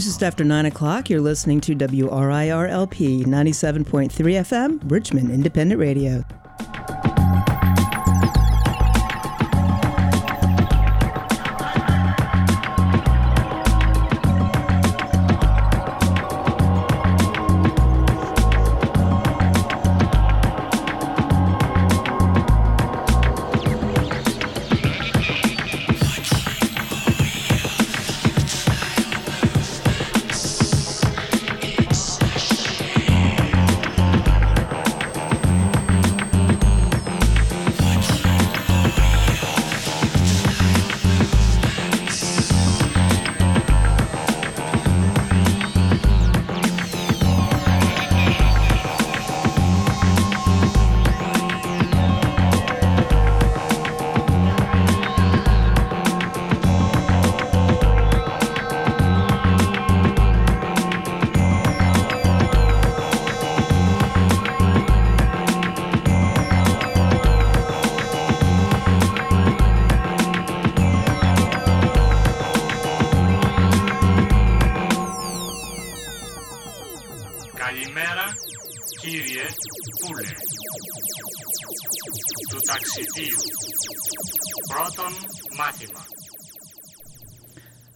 [0.00, 1.10] It's just after 9 o'clock.
[1.10, 6.24] You're listening to WRIRLP 97.3 FM, Richmond Independent Radio.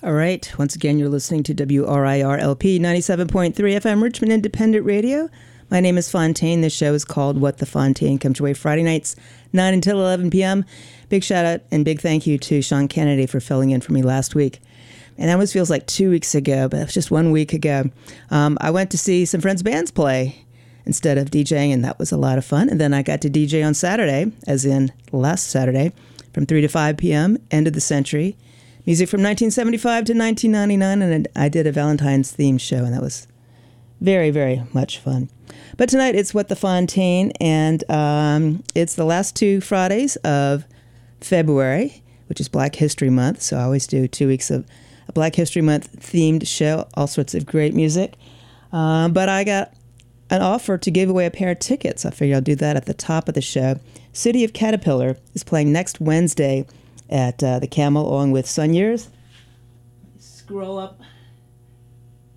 [0.02, 0.52] All right.
[0.58, 5.30] Once again, you're listening to WRIRLP 97.3 FM Richmond Independent Radio.
[5.70, 6.62] My name is Fontaine.
[6.62, 9.14] This show is called What the Fontaine Comes Your Way Friday nights,
[9.52, 10.64] 9 until 11 p.m.
[11.08, 14.02] Big shout out and big thank you to Sean Kennedy for filling in for me
[14.02, 14.60] last week.
[15.16, 17.88] And that was feels like two weeks ago, but it was just one week ago.
[18.30, 20.44] Um, I went to see some friends' bands play
[20.86, 22.68] instead of DJing, and that was a lot of fun.
[22.68, 25.92] And then I got to DJ on Saturday, as in last Saturday
[26.34, 28.36] from 3 to 5 p.m., end of the century.
[28.84, 33.26] Music from 1975 to 1999, and I did a Valentine's theme show, and that was
[34.00, 35.30] very, very much fun.
[35.78, 40.66] But tonight it's What the Fontaine, and um, it's the last two Fridays of
[41.20, 43.40] February, which is Black History Month.
[43.40, 44.66] So I always do two weeks of
[45.08, 48.14] a Black History Month themed show, all sorts of great music.
[48.72, 49.72] Um, but I got
[50.30, 52.04] an offer to give away a pair of tickets.
[52.04, 53.78] I figure I'll do that at the top of the show.
[54.12, 56.66] City of Caterpillar is playing next Wednesday
[57.10, 59.10] at uh, the Camel along with Sun Years.
[60.18, 61.00] Scroll up.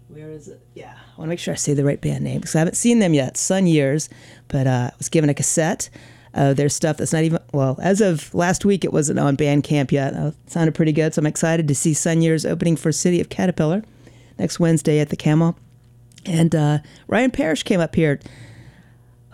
[0.08, 0.62] Where is it?
[0.74, 2.76] Yeah, I want to make sure I say the right band name because I haven't
[2.76, 3.38] seen them yet.
[3.38, 4.10] Sun Years,
[4.48, 5.90] but uh, I was given a cassette
[6.34, 7.78] of their stuff that's not even well.
[7.82, 10.14] As of last week, it wasn't on Bandcamp yet.
[10.14, 13.20] Uh, it sounded pretty good, so I'm excited to see Sun Years opening for City
[13.20, 13.84] of Caterpillar
[14.38, 15.58] next Wednesday at the Camel.
[16.28, 18.20] And uh, Ryan Parrish came up here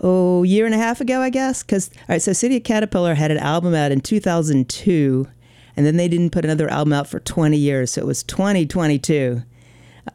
[0.02, 1.64] oh year and a half ago, I guess.
[1.64, 5.28] Because all right, so City of Caterpillar had an album out in 2002,
[5.76, 9.44] and then they didn't put another album out for 20 years, so it was 2022.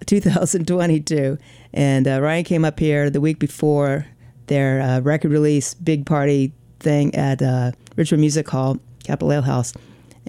[0.05, 1.39] 2022.
[1.73, 4.07] And uh, Ryan came up here the week before
[4.47, 9.73] their uh, record release big party thing at uh, Richmond Music Hall, Capitol Ale House.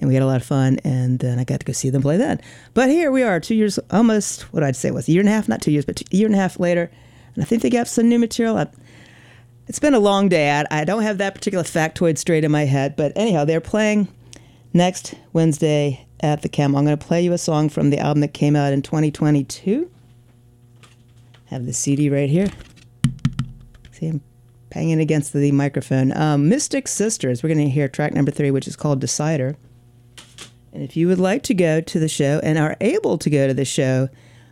[0.00, 2.00] And we had a lot of fun, and then I got to go see them
[2.00, 2.40] play then.
[2.72, 5.32] But here we are, two years, almost, what I'd say was a year and a
[5.32, 6.90] half, not two years, but a year and a half later.
[7.34, 8.56] And I think they got some new material.
[8.56, 8.66] I,
[9.66, 10.50] it's been a long day.
[10.50, 12.96] I, I don't have that particular factoid straight in my head.
[12.96, 14.08] But anyhow, they're playing
[14.72, 16.74] next Wednesday at the Cam.
[16.74, 19.90] I'm going to play you a song from the album that came out in 2022.
[21.46, 22.48] Have the CD right here.
[23.92, 24.22] See, I'm
[24.70, 26.16] banging against the microphone.
[26.16, 27.42] Um, Mystic Sisters.
[27.42, 29.56] We're going to hear track number three, which is called Decider.
[30.72, 33.46] And if you would like to go to the show and are able to go
[33.46, 34.08] to the show,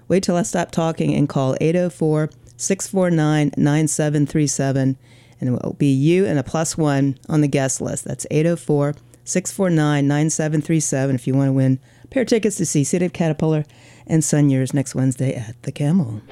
[0.09, 4.97] wait till I stop talking and call 804 649 9737.
[5.41, 8.05] And it will be you and a plus one on the guest list.
[8.05, 8.94] That's 804
[9.25, 11.79] 649 9737 if you want to win
[12.11, 13.65] pair of tickets to see City of Caterpillar
[14.06, 16.23] and Sun Years next Wednesday at the Camel.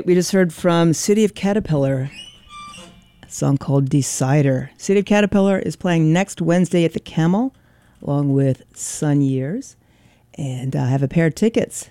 [0.00, 2.10] Right, we just heard from City of Caterpillar,
[3.22, 4.70] a song called Decider.
[4.78, 7.54] City of Caterpillar is playing next Wednesday at the Camel,
[8.02, 9.76] along with Sun Years,
[10.36, 11.90] and I have a pair of tickets.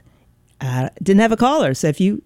[0.59, 2.23] I didn't have a caller, so if you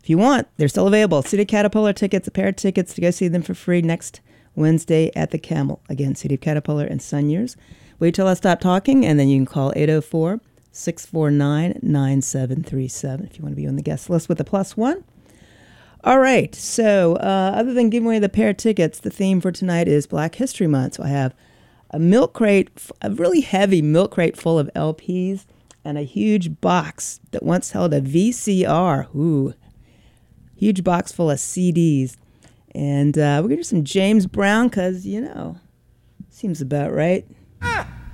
[0.00, 1.20] if you want, they're still available.
[1.20, 4.22] City of Caterpillar tickets, a pair of tickets to go see them for free next
[4.54, 5.82] Wednesday at the Camel.
[5.90, 7.58] Again, City of Caterpillar and Sun Years.
[7.98, 10.40] Wait till I stop talking, and then you can call 804
[10.72, 15.04] 649 9737 if you want to be on the guest list with a plus one.
[16.04, 19.50] All right, so uh, other than giving away the pair of tickets, the theme for
[19.50, 20.94] tonight is Black History Month.
[20.94, 21.34] So I have
[21.90, 22.70] a milk crate,
[23.02, 25.46] a really heavy milk crate full of LPs,
[25.84, 29.12] and a huge box that once held a VCR.
[29.16, 29.54] Ooh,
[30.54, 32.16] huge box full of CDs.
[32.74, 35.58] And uh, we're going to do some James Brown because, you know,
[36.28, 37.26] seems about right.
[37.60, 38.05] Put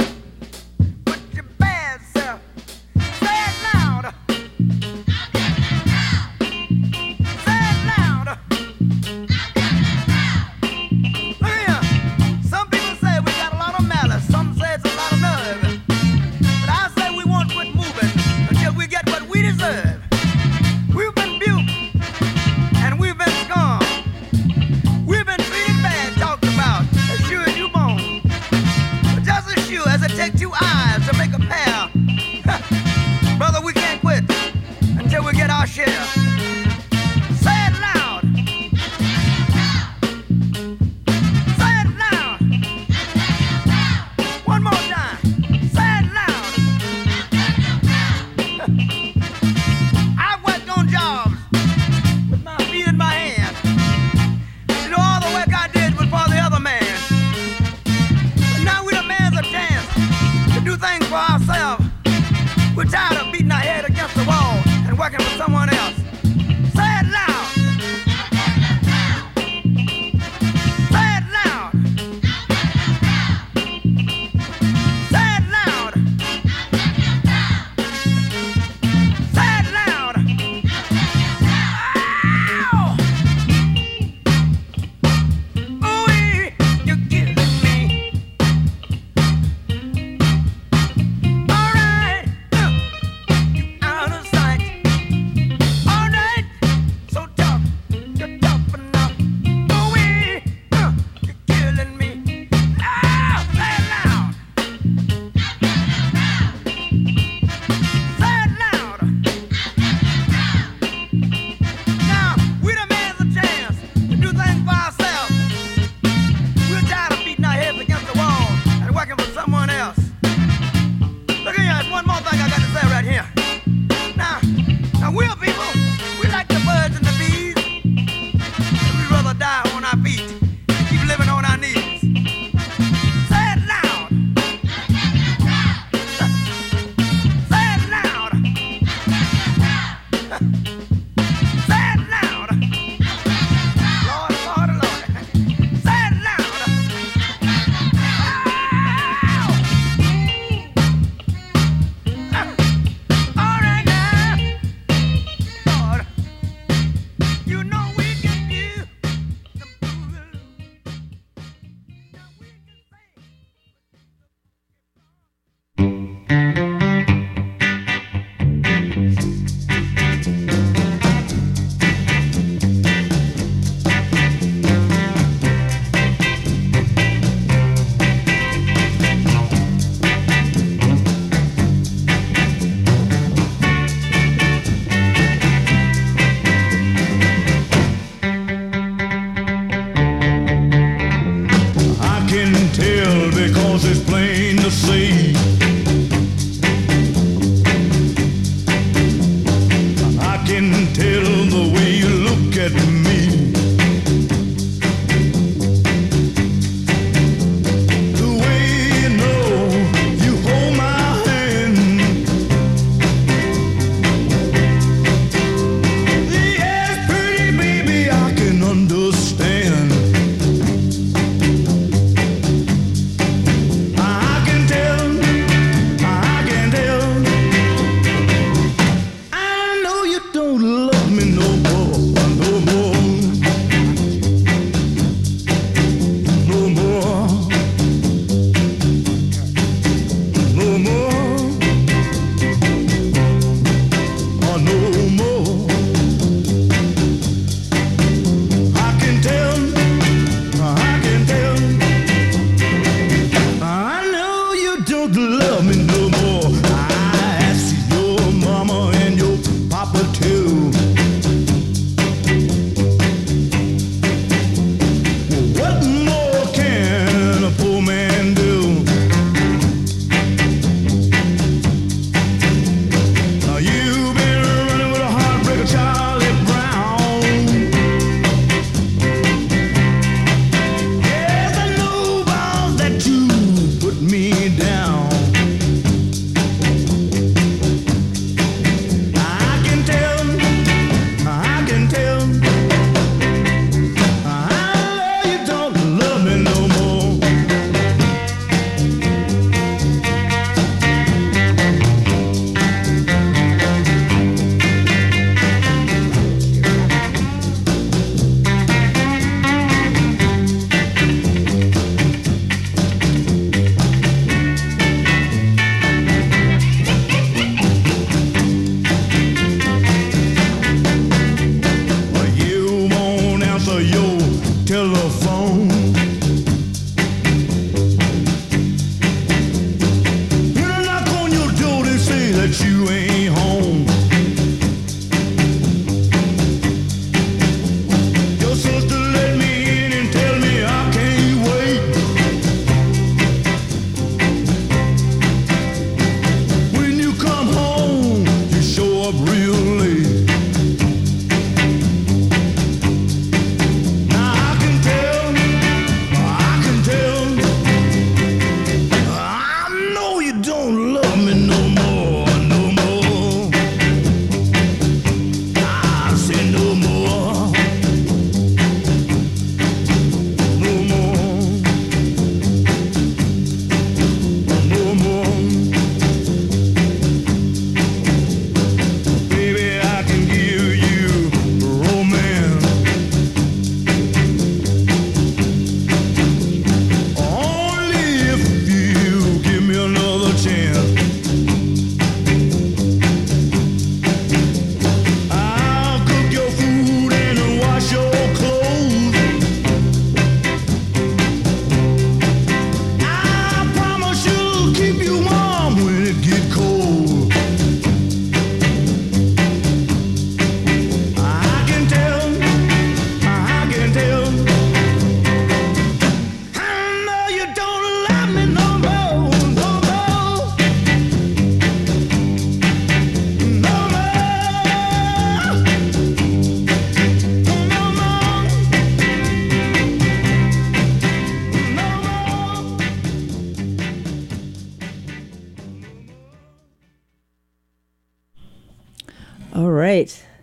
[439.93, 440.25] right.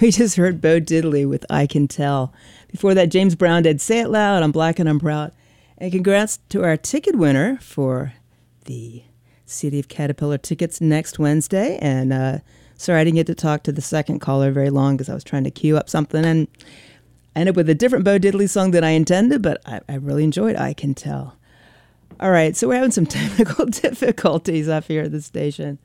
[0.00, 2.32] We just heard Bo Diddley with I Can Tell.
[2.70, 5.32] Before that, James Brown did Say It Loud I'm Black and I'm Proud.
[5.78, 8.12] And congrats to our ticket winner for
[8.66, 9.04] the
[9.46, 11.78] City of Caterpillar tickets next Wednesday.
[11.80, 12.38] And uh,
[12.76, 15.24] sorry I didn't get to talk to the second caller very long because I was
[15.24, 16.46] trying to queue up something and
[17.34, 20.24] ended up with a different Bo Diddley song than I intended, but I, I really
[20.24, 21.36] enjoyed I Can Tell.
[22.20, 25.78] All right, so we're having some technical difficulties up here at the station.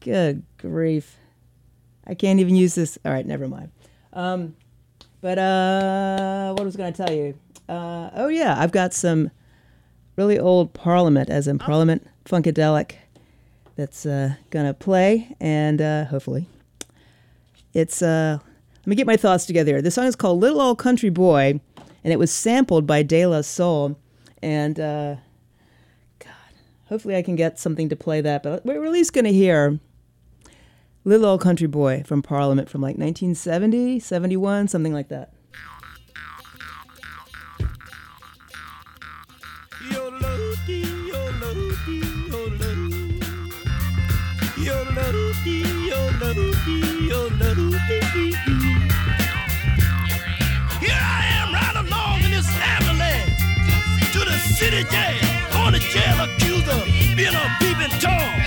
[0.00, 1.18] Good grief.
[2.06, 2.98] I can't even use this.
[3.04, 3.70] All right, never mind.
[4.12, 4.56] Um,
[5.20, 7.34] but uh, what was going to tell you?
[7.68, 9.30] Uh, oh yeah, I've got some
[10.16, 12.96] really old Parliament, as in Parliament Funkadelic,
[13.76, 16.48] that's uh, gonna play, and uh, hopefully,
[17.72, 18.02] it's.
[18.02, 18.38] Uh,
[18.80, 19.80] let me get my thoughts together.
[19.80, 21.60] This song is called "Little Old Country Boy,"
[22.04, 23.96] and it was sampled by De La Soul,
[24.42, 25.16] and uh,
[26.18, 26.32] God,
[26.86, 28.42] hopefully, I can get something to play that.
[28.42, 29.78] But we're at least gonna hear.
[31.04, 35.32] Little Old Country Boy from Parliament from like 1970, 71, something like that.
[50.80, 53.42] Here I am right along in this ambulance
[54.12, 55.18] to the city jail.
[55.52, 56.86] Going to jail accused of
[57.16, 58.41] being a peeping Tom.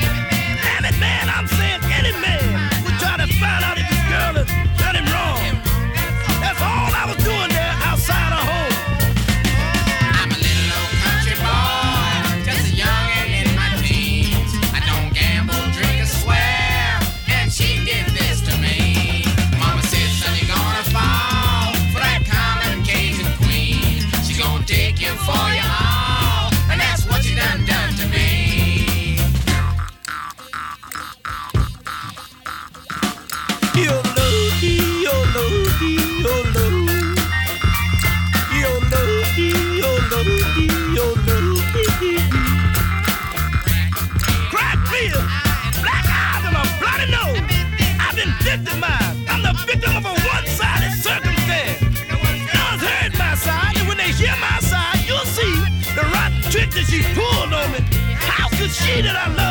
[59.01, 59.44] That I love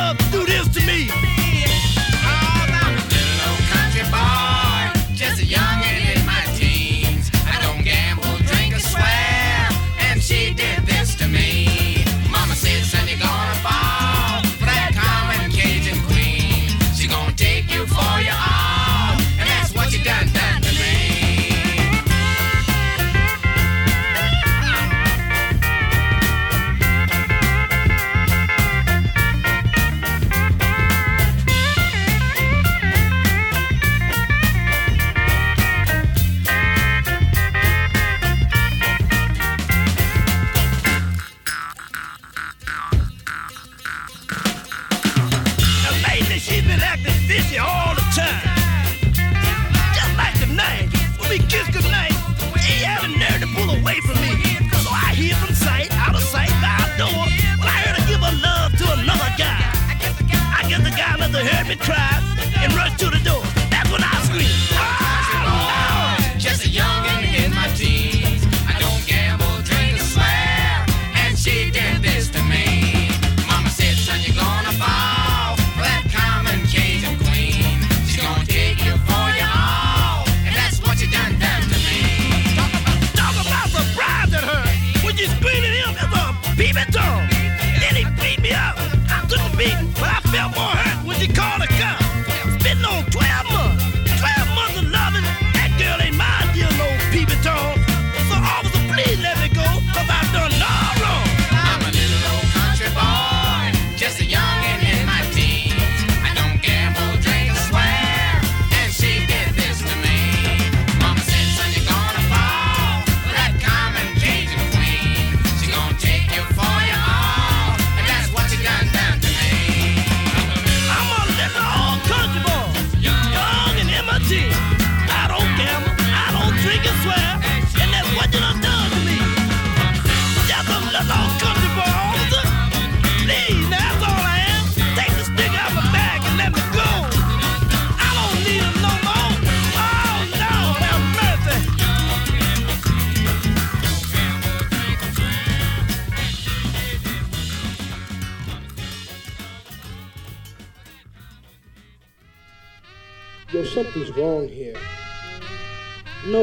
[61.65, 62.14] Tammy cried and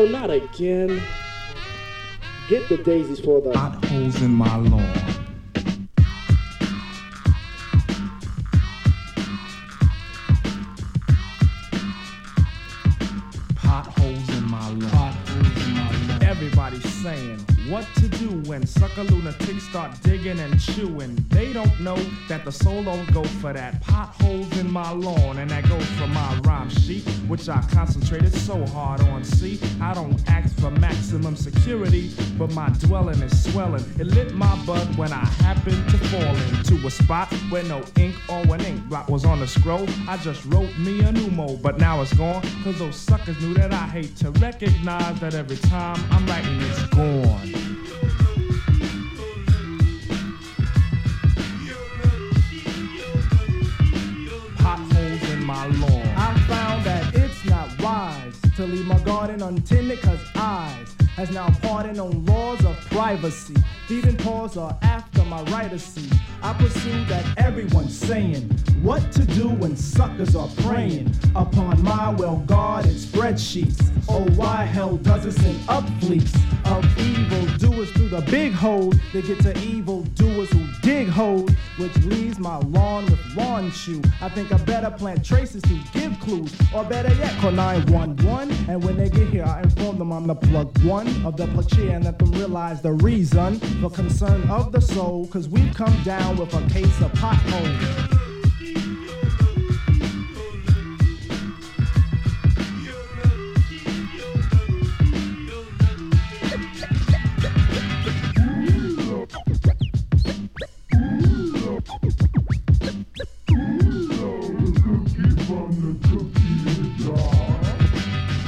[0.03, 1.01] No, not again.
[2.49, 3.53] Get the daisies for the.
[3.53, 5.12] potholes in my lawn.
[17.73, 21.17] What to do when sucker lunatics start digging and chewing.
[21.31, 21.97] They don't know
[22.29, 23.81] that the soul don't go for that.
[23.81, 28.67] Potholes in my lawn, and that goes for my rhyme sheet, which I concentrated so
[28.67, 29.25] hard on.
[29.25, 33.85] See, I don't ask for maximum security, but my dwelling is swelling.
[33.99, 38.15] It lit my bud when I happened to fall into a spot where no ink
[38.29, 39.87] or an ink blot was on the scroll.
[40.07, 42.43] I just wrote me a new mo, but now it's gone.
[42.65, 46.87] Cause those suckers knew that I hate to recognize that every time I'm writing it's
[46.89, 47.62] gone.
[58.62, 63.55] To leave my garden untended cause eyes has now pardoned on laws of privacy.
[63.87, 66.11] Thieving paws are after my right to see.
[66.43, 68.51] I pursue that everyone's saying
[68.83, 73.79] what to do when suckers are preying upon my well-guarded spreadsheets.
[74.09, 78.93] Oh, why hell does it send up fleets of evil doers through the big hole?
[79.13, 84.03] They get to evil doers who dig holes, which leaves my lawn with lawn chew.
[84.21, 88.51] I think I better plant traces to give clues, or better yet, call 911.
[88.69, 91.72] And when they get here, I inform them I'm the plug one of the plug
[91.79, 95.27] and let them realize the reason for concern of the soul.
[95.29, 98.18] Cause we've come down with a case of potholes.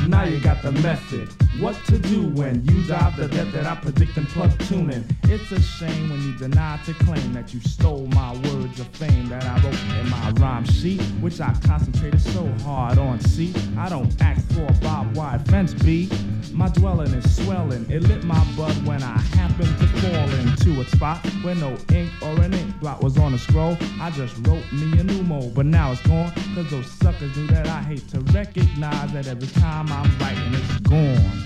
[0.08, 1.43] Now you got the method.
[1.60, 5.04] What to do when you dive the depth that I predict and plug tuning.
[5.24, 9.28] It's a shame when you deny to claim that you stole my words of fame
[9.28, 13.20] that I wrote in my rhyme sheet, which I concentrated so hard on.
[13.20, 16.10] See, I don't ask for a barbed wire fence, B.
[16.54, 17.84] My dwelling is swelling.
[17.90, 22.12] It lit my butt when I happened to fall into a spot where no ink
[22.22, 23.76] or an ink blot was on the scroll.
[24.00, 26.32] I just wrote me a new mo, but now it's gone.
[26.54, 30.78] Cause those suckers knew that I hate to recognize that every time I'm writing, it's
[30.78, 31.42] gone.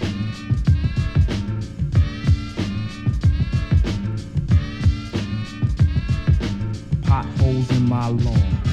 [7.02, 8.67] Potholes in my lawn.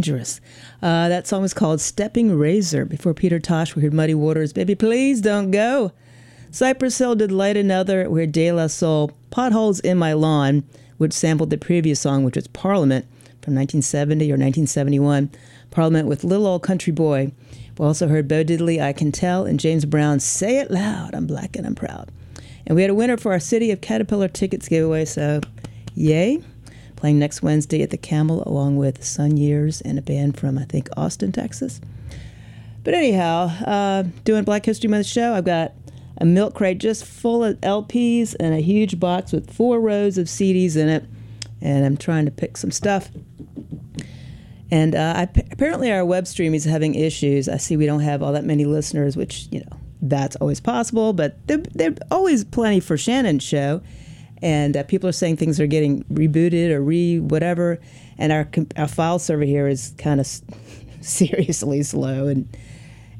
[0.00, 0.40] Dangerous.
[0.80, 2.86] Uh, that song was called Stepping Razor.
[2.86, 5.92] Before Peter Tosh, we heard Muddy Waters, Baby Please Don't Go.
[6.50, 8.08] Cypress Hill did Light Another.
[8.08, 10.64] where De La Soul, Potholes in My Lawn,
[10.96, 13.04] which sampled the previous song, which was Parliament
[13.42, 15.28] from 1970 or 1971.
[15.70, 17.30] Parliament with Little Ole Country Boy.
[17.76, 21.26] We also heard Bo Diddley, I Can Tell, and James Brown, Say It Loud, I'm
[21.26, 22.10] Black and I'm Proud.
[22.66, 25.42] And we had a winner for our City of Caterpillar tickets giveaway, so
[25.94, 26.42] yay.
[27.00, 30.64] Playing next Wednesday at the Camel along with Sun Years and a band from, I
[30.64, 31.80] think, Austin, Texas.
[32.84, 35.72] But anyhow, uh, doing Black History Month show, I've got
[36.18, 40.26] a milk crate just full of LPs and a huge box with four rows of
[40.26, 41.06] CDs in it.
[41.62, 43.08] And I'm trying to pick some stuff.
[44.70, 47.48] And uh, I, apparently, our web stream is having issues.
[47.48, 51.14] I see we don't have all that many listeners, which, you know, that's always possible,
[51.14, 53.80] but there, always plenty for Shannon's show.
[54.42, 57.78] And uh, people are saying things are getting rebooted or re whatever.
[58.18, 60.26] And our, our file server here is kind of
[61.00, 62.26] seriously slow.
[62.26, 62.48] And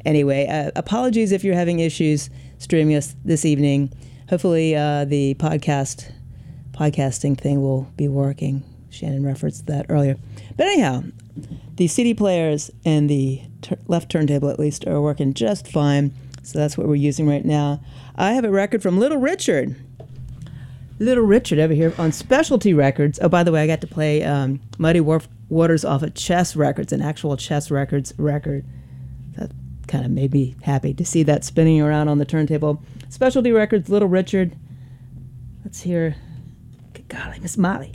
[0.04, 3.92] anyway, uh, apologies if you're having issues streaming us this evening.
[4.28, 6.12] Hopefully, uh, the podcast
[6.72, 8.62] podcasting thing will be working.
[8.90, 10.16] Shannon referenced that earlier.
[10.56, 11.04] But anyhow,
[11.76, 13.42] the CD players and the
[13.86, 16.12] left turntable, at least, are working just fine.
[16.42, 17.82] So that's what we're using right now.
[18.16, 19.76] I have a record from Little Richard.
[21.00, 23.18] Little Richard over here on Specialty Records.
[23.22, 26.54] Oh, by the way, I got to play um, Muddy Warf- Waters off of Chess
[26.54, 28.66] Records, an actual Chess Records record.
[29.38, 29.50] That
[29.88, 32.82] kind of made me happy to see that spinning around on the turntable.
[33.08, 34.54] Specialty Records, Little Richard.
[35.64, 36.16] Let's hear.
[36.92, 37.92] Good golly, Miss Molly.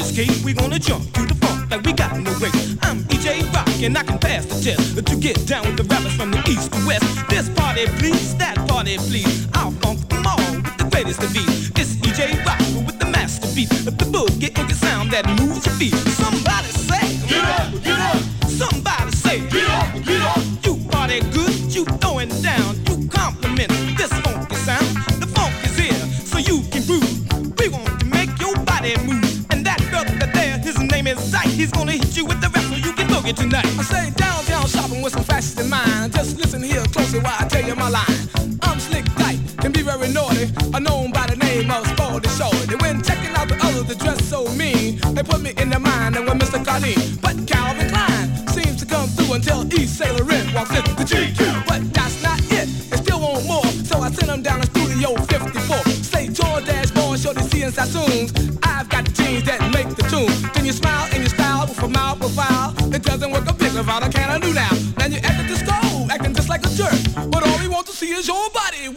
[0.00, 1.07] escape, we gonna jump.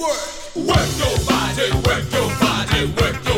[0.02, 0.56] work.
[0.56, 3.31] Work your body, work your body, work your body.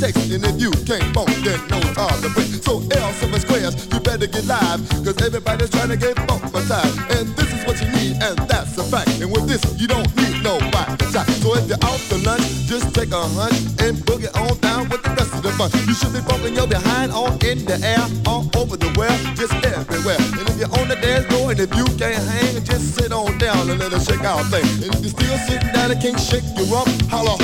[0.00, 2.46] And if you can't bone, then no time to break.
[2.62, 4.78] So L seven squares, you better get live.
[5.02, 6.38] Cause everybody's trying to get bone
[6.70, 6.94] time.
[7.10, 9.08] And this is what you need, and that's a fact.
[9.18, 11.26] And with this, you don't need no back shot.
[11.42, 15.02] So if you're off to lunch, just take a hunch and boogie on down with
[15.02, 15.70] the rest of the fun.
[15.88, 19.54] You should be bumping your behind all in the air, all over the world, just
[19.66, 20.22] everywhere.
[20.38, 23.36] And if you're on the dance floor and if you can't hang, just sit on
[23.38, 24.62] down and let us shake out thing.
[24.78, 27.34] And if you're still sitting down and can't shake your rump, Holla,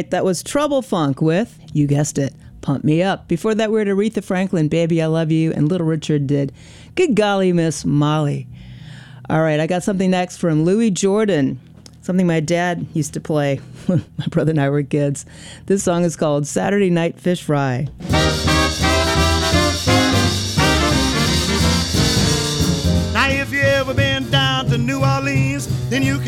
[0.00, 2.32] right, that was Trouble Funk with, you guessed it,
[2.62, 3.28] Pump Me Up.
[3.28, 6.54] Before that, we heard Aretha Franklin, Baby I Love You, and Little Richard did
[6.94, 8.46] Good Golly Miss Molly.
[9.28, 11.60] All right, I got something next from Louis Jordan,
[12.00, 15.26] something my dad used to play when my brother and I were kids.
[15.66, 17.86] This song is called Saturday Night Fish Fry.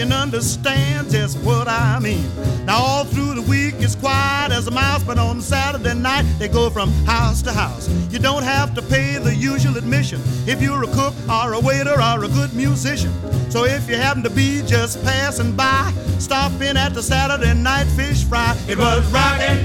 [0.02, 2.28] Can understand just what I mean.
[2.66, 6.48] Now, all through the week it's quiet as a mouse, but on Saturday night they
[6.48, 7.88] go from house to house.
[8.10, 11.94] You don't have to pay the usual admission if you're a cook or a waiter
[11.94, 13.12] or a good musician.
[13.48, 17.86] So if you happen to be just passing by, stop in at the Saturday night
[17.94, 18.56] fish fry.
[18.68, 19.60] It was rocking.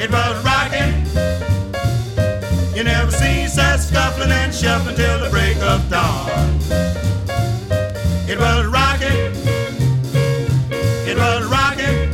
[0.00, 0.94] It was rocking.
[2.74, 7.05] You never seen such scuffling and shuffling till the break of dawn.
[8.28, 9.32] It was rocking.
[11.06, 12.10] It was rocking.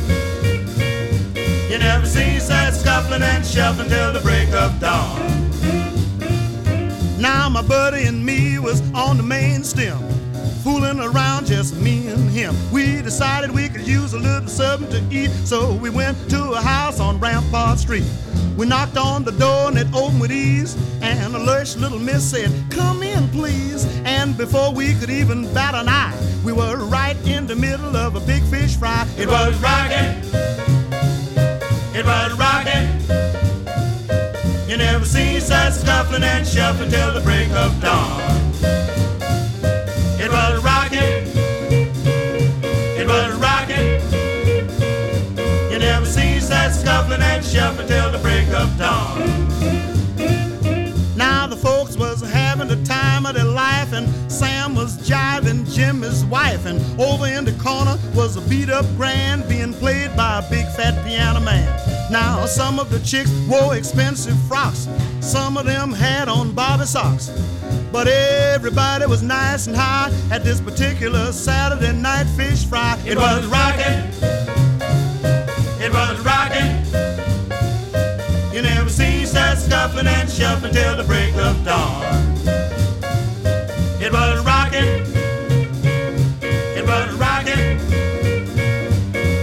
[1.71, 5.19] You never seen such scuffling and shuffling till the break of dawn.
[7.19, 9.97] Now my buddy and me was on the main stem,
[10.63, 12.55] fooling around just me and him.
[12.71, 16.61] We decided we could use a little something to eat, so we went to a
[16.61, 18.05] house on Rampart Street.
[18.55, 22.23] We knocked on the door and it opened with ease, and a lush little miss
[22.23, 27.17] said, "Come in, please." And before we could even bat an eye, we were right
[27.25, 29.05] in the middle of a big fish fry.
[29.17, 30.15] It was rocking.
[31.93, 32.87] It was rocking.
[34.69, 39.02] You never seen such scuffling and shuffling till the break of dawn.
[40.33, 41.27] Was rocking.
[42.97, 44.01] It was rocking.
[45.71, 49.52] You never seen such scuffling and shuffling till the break of dawn.
[53.93, 58.85] And Sam was jiving Jimmy's wife, and over in the corner was a beat up
[58.97, 61.67] grand being played by a big fat piano man.
[62.11, 64.87] Now some of the chicks wore expensive frocks,
[65.21, 67.29] some of them had on bobby socks.
[67.91, 72.99] But everybody was nice and high at this particular Saturday night fish fry.
[73.05, 74.03] It was rocking.
[75.79, 76.71] It was rocking.
[78.53, 82.23] You never seen such scuffling and shuffling till the break of dawn.
[84.05, 84.83] It was rocking.
[86.77, 87.79] It was rocking.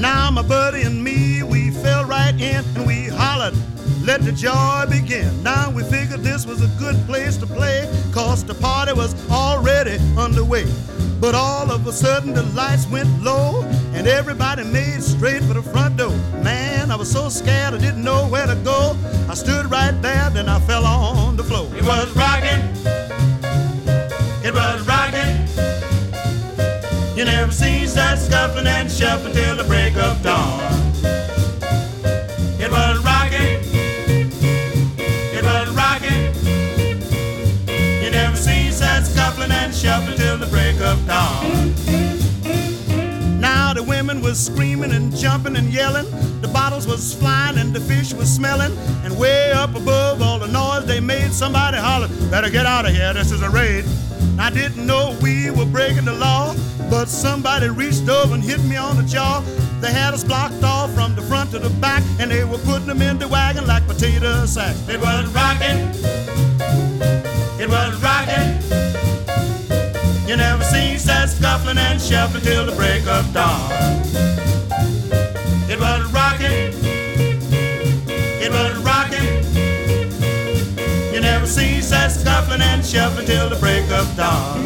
[0.02, 1.02] Now my buddy and
[4.06, 5.42] let the joy begin.
[5.42, 9.98] Now we figured this was a good place to play, cause the party was already
[10.16, 10.66] underway.
[11.20, 15.64] But all of a sudden the lights went low and everybody made straight for the
[15.64, 16.16] front door.
[16.44, 18.96] Man, I was so scared I didn't know where to go.
[19.28, 21.68] I stood right there, then I fell on the floor.
[21.76, 22.62] It was rocking.
[24.46, 25.34] It was rocking.
[27.18, 30.85] You never seen such scuffling and shuffling till the break of dawn.
[39.52, 41.74] And shuffling till the break of dawn.
[43.40, 46.08] Now the women was screaming and jumping and yelling.
[46.42, 48.76] The bottles was flying and the fish was smelling.
[49.04, 52.92] And way up above all the noise they made, somebody hollered, "Better get out of
[52.92, 53.14] here!
[53.14, 53.86] This is a raid."
[54.38, 56.56] I didn't know we were breaking the law,
[56.90, 59.42] but somebody reached over and hit me on the jaw.
[59.80, 62.88] They had us blocked off from the front to the back, and they were putting
[62.88, 64.80] them in the wagon like potato sacks.
[64.90, 65.80] It was rocking.
[67.60, 68.85] It was rocking.
[70.28, 73.72] You never seen such scuffling and shuffling till the break of dawn.
[75.70, 76.74] It was rocking.
[78.42, 79.44] It was rocking.
[81.14, 84.66] You never seen such scuffling and shuffling till the break of dawn.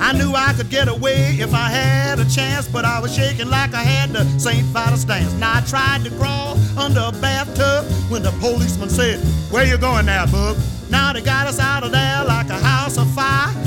[0.00, 3.48] I knew I could get away if I had a chance, but I was shaking
[3.48, 4.64] like I had the St.
[4.66, 5.32] Vitus dance.
[5.34, 9.20] Now I tried to crawl under a bathtub when the policeman said,
[9.52, 10.56] Where you going now, bub?
[10.90, 13.59] Now they got us out of there like a house of fire.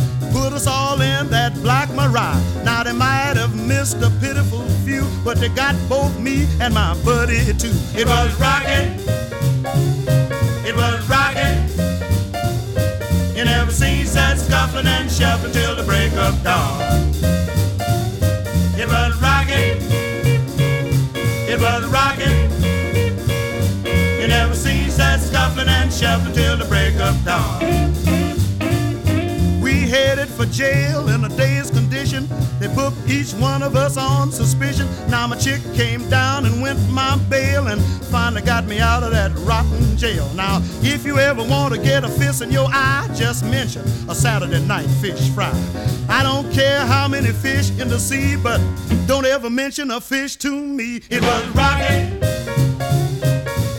[1.54, 2.64] That black Mariah.
[2.64, 6.96] Now they might have missed a pitiful few, but they got both me and my
[7.04, 7.74] buddy too.
[7.96, 8.98] It was rocking.
[10.66, 11.68] It was rocking.
[13.36, 16.82] You never seen such scuffling and shuffling till the break of dawn.
[18.78, 19.78] It was rocking.
[21.48, 22.50] It was rocking.
[24.22, 27.83] You never seen such scuffling and shuffling till the break of dawn.
[30.54, 32.28] Jail in a day's condition.
[32.60, 34.88] They put each one of us on suspicion.
[35.10, 37.82] Now my chick came down and went my bail and
[38.12, 40.30] finally got me out of that rotten jail.
[40.36, 44.14] Now, if you ever want to get a fist in your eye, just mention a
[44.14, 45.52] Saturday night fish fry.
[46.08, 48.62] I don't care how many fish in the sea, but
[49.08, 51.02] don't ever mention a fish to me.
[51.10, 52.20] It was rocking.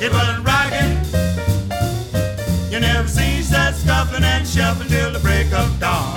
[0.03, 0.91] It was rocking.
[2.73, 6.14] You never seen such scuffling and shuffling till the break of dawn.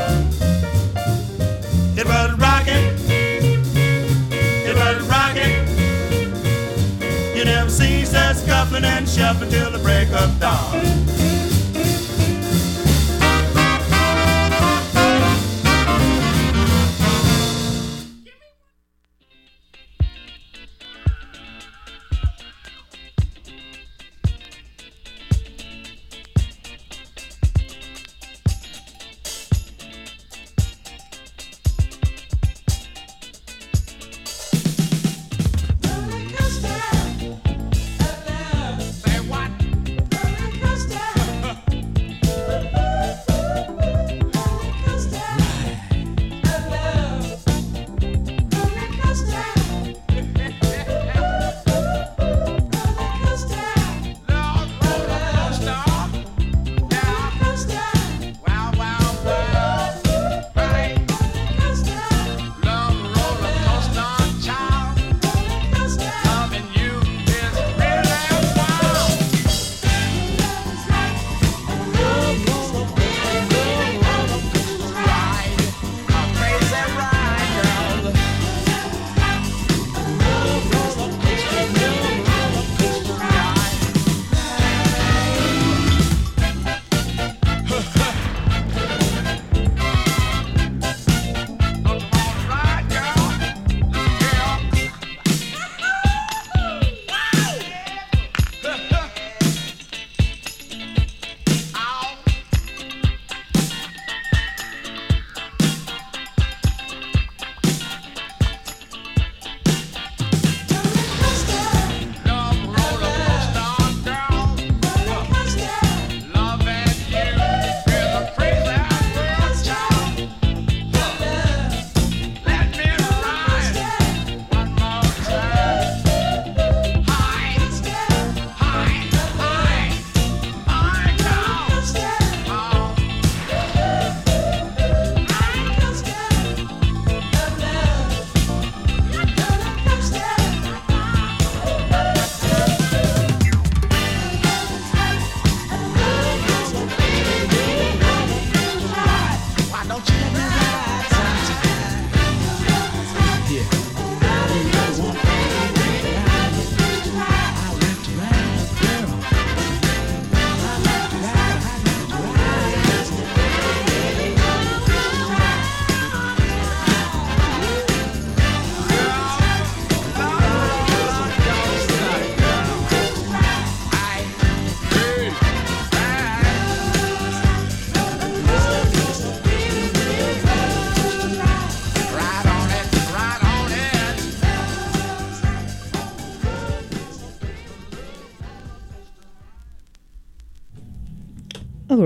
[8.86, 11.07] And shuffling till the break of dawn.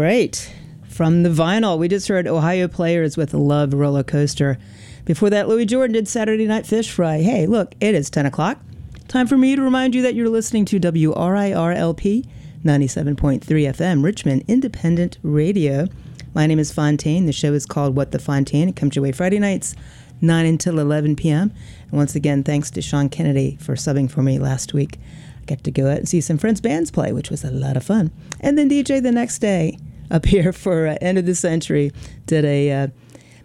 [0.01, 0.51] Right.
[0.89, 4.57] From the vinyl, we just heard Ohio Players with Love Roller Coaster.
[5.05, 7.21] Before that, Louis Jordan did Saturday Night Fish Fry.
[7.21, 8.59] Hey, look, it is 10 o'clock.
[9.07, 12.25] Time for me to remind you that you're listening to WRIRLP
[12.65, 15.87] 97.3 FM, Richmond Independent Radio.
[16.33, 17.27] My name is Fontaine.
[17.27, 18.69] The show is called What the Fontaine.
[18.69, 19.75] It comes your way Friday nights,
[20.21, 21.53] 9 until 11 p.m.
[21.83, 24.99] And once again, thanks to Sean Kennedy for subbing for me last week.
[25.41, 27.77] I got to go out and see some friends' bands play, which was a lot
[27.77, 28.11] of fun.
[28.39, 29.77] And then DJ the next day
[30.11, 31.91] up here for uh, end of the century
[32.27, 32.87] did a uh,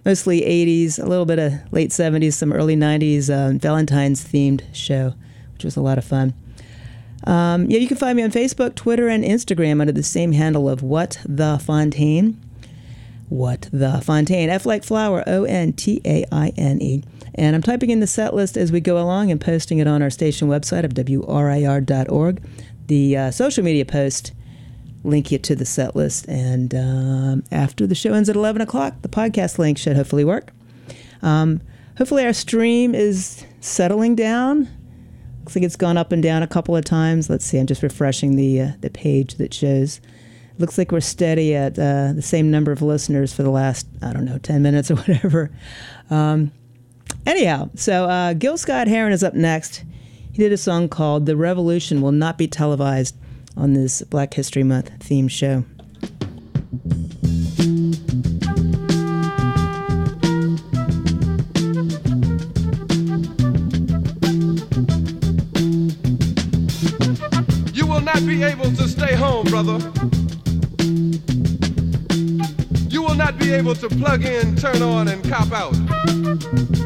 [0.05, 5.14] mostly 80s, a little bit of late 70s, some early 90s uh, Valentine's themed show,
[5.55, 6.35] which was a lot of fun.
[7.25, 10.69] Um, yeah, you can find me on Facebook, Twitter, and Instagram under the same handle
[10.69, 12.41] of What the Fontaine.
[13.29, 14.49] What the Fontaine.
[14.49, 17.03] F like flower, O N T A I N E.
[17.35, 20.03] And I'm typing in the set list as we go along and posting it on
[20.03, 22.43] our station website of WRIR.org.
[22.87, 24.33] The uh, social media post
[25.07, 26.27] link you to the set list.
[26.29, 30.53] And um, after the show ends at 11 o'clock, the podcast link should hopefully work.
[31.23, 31.61] Um,
[31.99, 34.69] hopefully, our stream is settling down.
[35.41, 37.31] Looks like it's gone up and down a couple of times.
[37.31, 40.01] Let's see, I'm just refreshing the, uh, the page that shows.
[40.59, 44.13] Looks like we're steady at uh, the same number of listeners for the last, I
[44.13, 45.51] don't know, 10 minutes or whatever.
[46.11, 46.51] Um,
[47.27, 49.85] Anyhow, so uh, Gil Scott Heron is up next.
[50.33, 53.17] He did a song called "The Revolution Will Not Be Televised"
[53.57, 55.65] on this Black History Month theme show.
[67.73, 69.79] You will not be able to stay home, brother.
[72.89, 76.86] You will not be able to plug in, turn on, and cop out.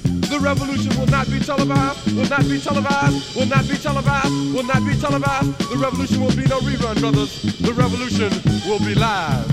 [0.31, 4.63] The revolution will not be televised, will not be televised, will not be televised, will
[4.63, 5.57] not be televised.
[5.69, 7.41] The revolution will be no rerun, brothers.
[7.59, 8.31] The revolution
[8.65, 9.45] will be live.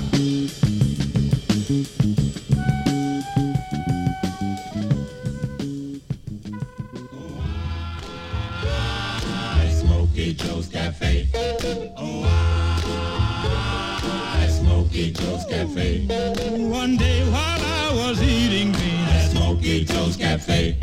[9.73, 11.29] Smokey Joe's Cafe.
[11.97, 12.25] Oh,
[14.37, 16.07] at Smokey Joe's Cafe.
[16.71, 17.58] One day while
[19.79, 20.77] Smokey Joe's Cafe.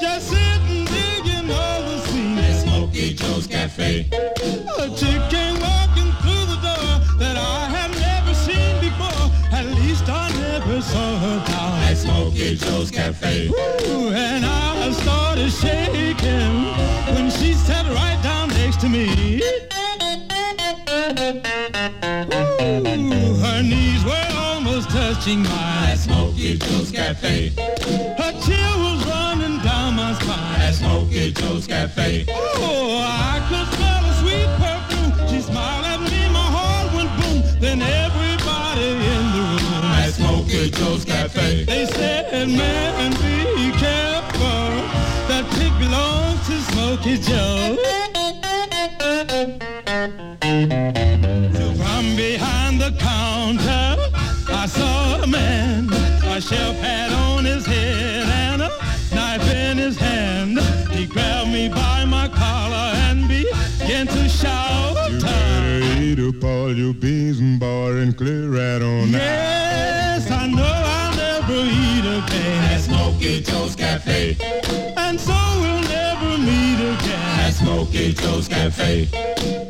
[0.00, 4.06] Just sitting digging all the scene At Smokey Joe's Cafe.
[4.12, 9.32] A chick came walking through the door that I had never seen before.
[9.50, 13.48] At least I never saw her down At Smokey Joe's Cafe.
[13.48, 16.64] Ooh, and I started shaking
[17.14, 19.42] when she sat right down next to me.
[25.18, 25.90] Touching mine.
[25.90, 27.48] At Smokey Joe's Cafe.
[27.50, 30.60] Her chill was running down my spine.
[30.60, 32.26] At Smokey Joe's Cafe.
[32.28, 35.28] Oh, I could smell a sweet perfume.
[35.28, 37.60] She smiled at me, my heart went boom.
[37.60, 41.64] Then everybody in the room At Smokey Joe's Cafe.
[41.64, 44.70] They said, man, be careful.
[45.28, 47.87] That pig belongs to Smokey Joe.
[66.68, 69.20] All your beans and bar and clear right on out.
[69.20, 72.62] Yes, I know I'll never eat again.
[72.72, 74.36] At Smokey Joe's Cafe.
[74.96, 77.40] And so we'll never meet again.
[77.40, 79.08] At Smokey Joe's Cafe.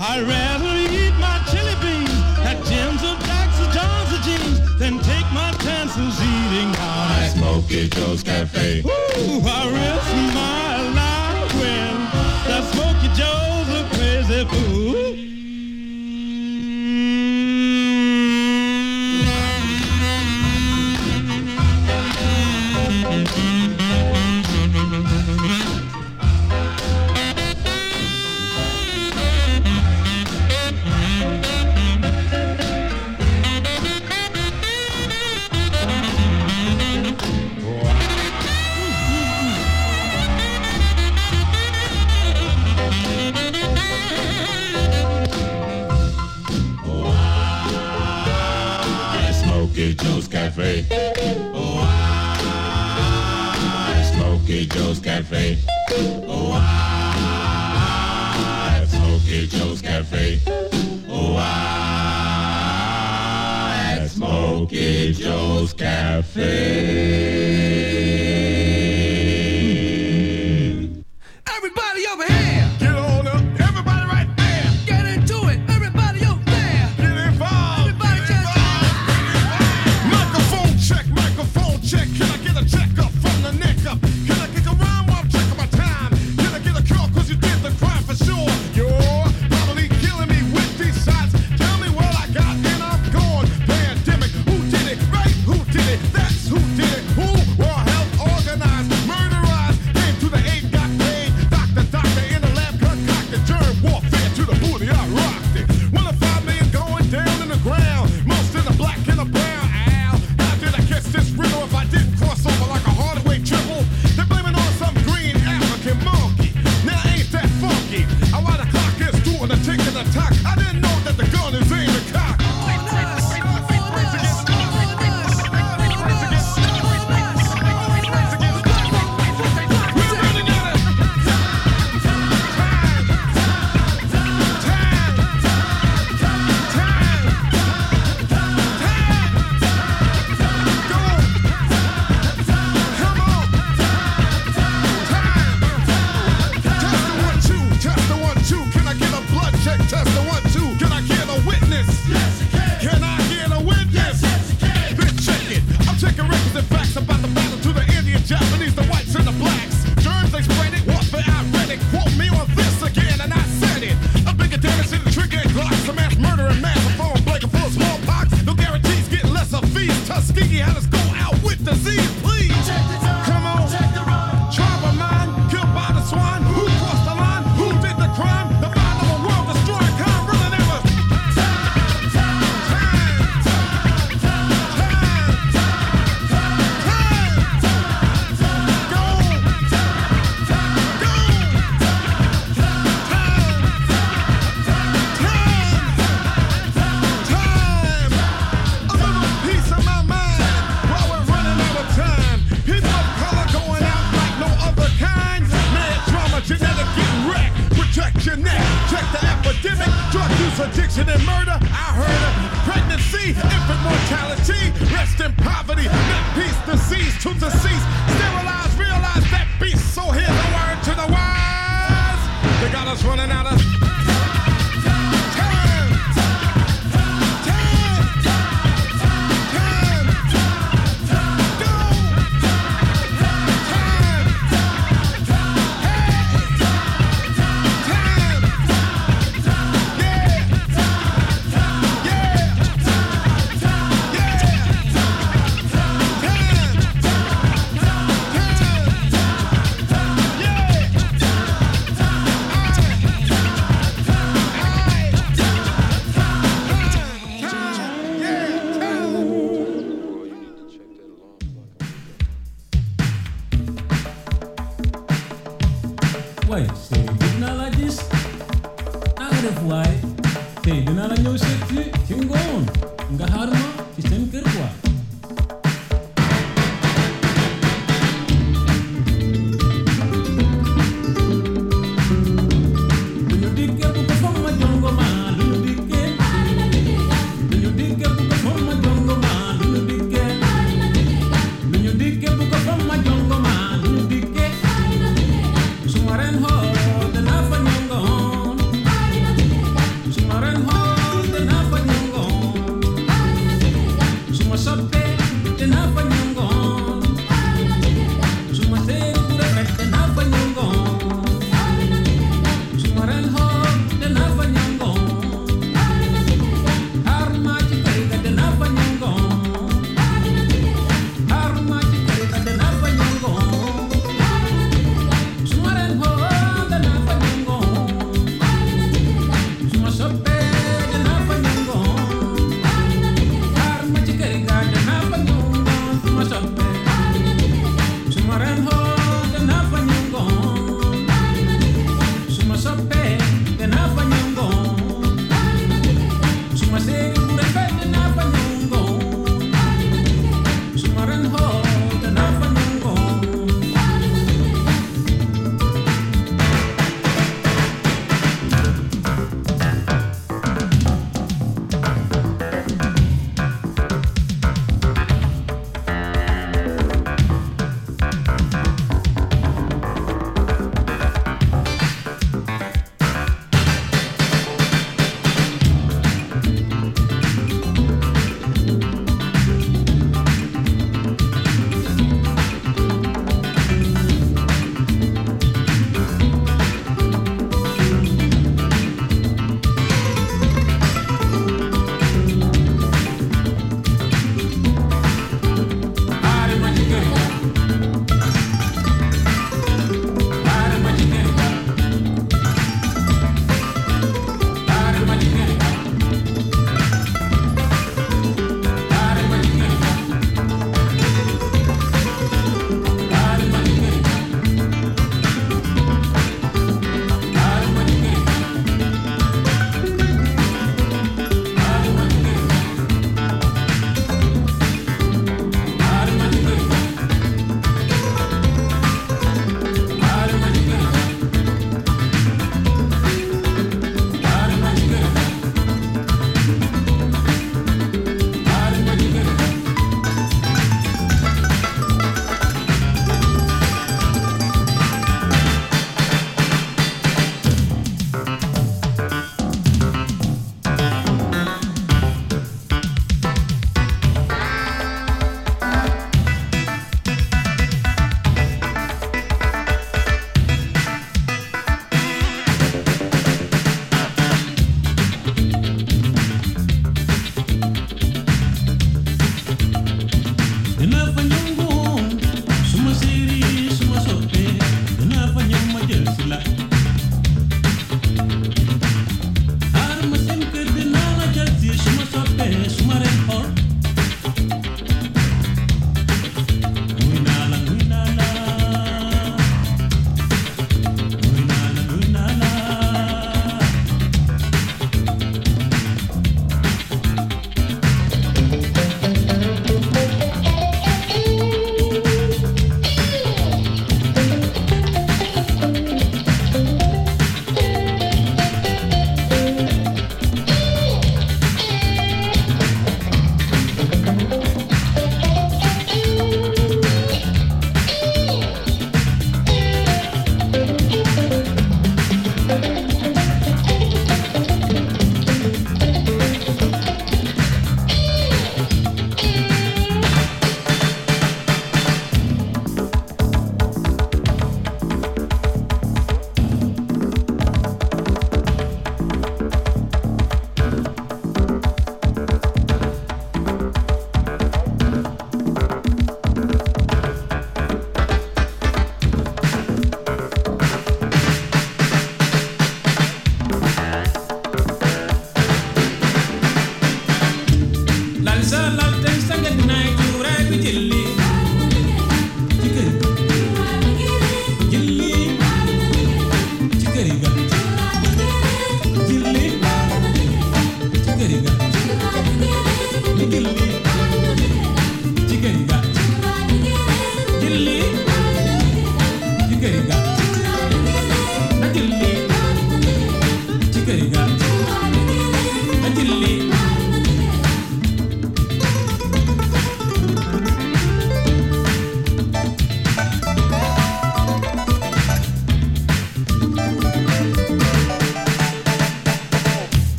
[0.00, 2.16] I'd rather eat my chili beans
[2.48, 7.32] at Jim's or Jack's or John's or Jeans than take my chances eating out At
[7.36, 8.80] Smokey Joe's Cafe.
[8.80, 11.92] Ooh, I risk my life when
[12.48, 12.64] that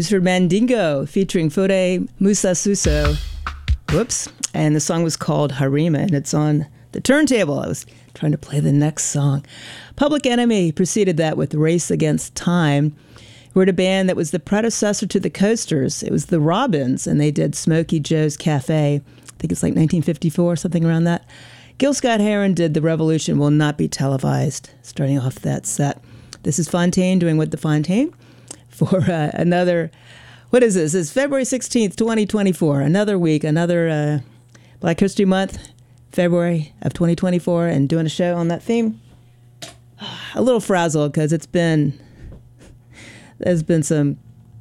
[0.00, 3.14] Just heard Mandingo featuring Foday Musa Suso.
[3.90, 4.28] Whoops.
[4.52, 7.60] And the song was called Harima, and it's on the turntable.
[7.60, 9.42] I was trying to play the next song.
[9.96, 12.94] Public Enemy preceded that with Race Against Time.
[13.54, 16.02] We're a band that was the predecessor to the Coasters.
[16.02, 18.96] It was the Robins, and they did Smokey Joe's Cafe.
[18.96, 19.00] I
[19.38, 21.26] think it's like 1954, something around that.
[21.78, 26.02] Gil Scott Heron did The Revolution Will Not Be Televised, starting off that set.
[26.42, 28.12] This is Fontaine doing What the Fontaine
[28.76, 29.90] for uh, another,
[30.50, 30.94] what is this?
[30.94, 32.82] It's February 16th, 2024.
[32.82, 34.18] Another week, another uh,
[34.80, 35.58] Black History Month,
[36.12, 39.00] February of 2024, and doing a show on that theme.
[40.34, 41.98] A little frazzled because it's been,
[43.38, 44.18] there's been some,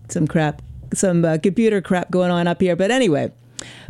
[0.08, 0.62] some crap,
[0.94, 2.78] some uh, computer crap going on up here.
[2.78, 3.34] But anyway,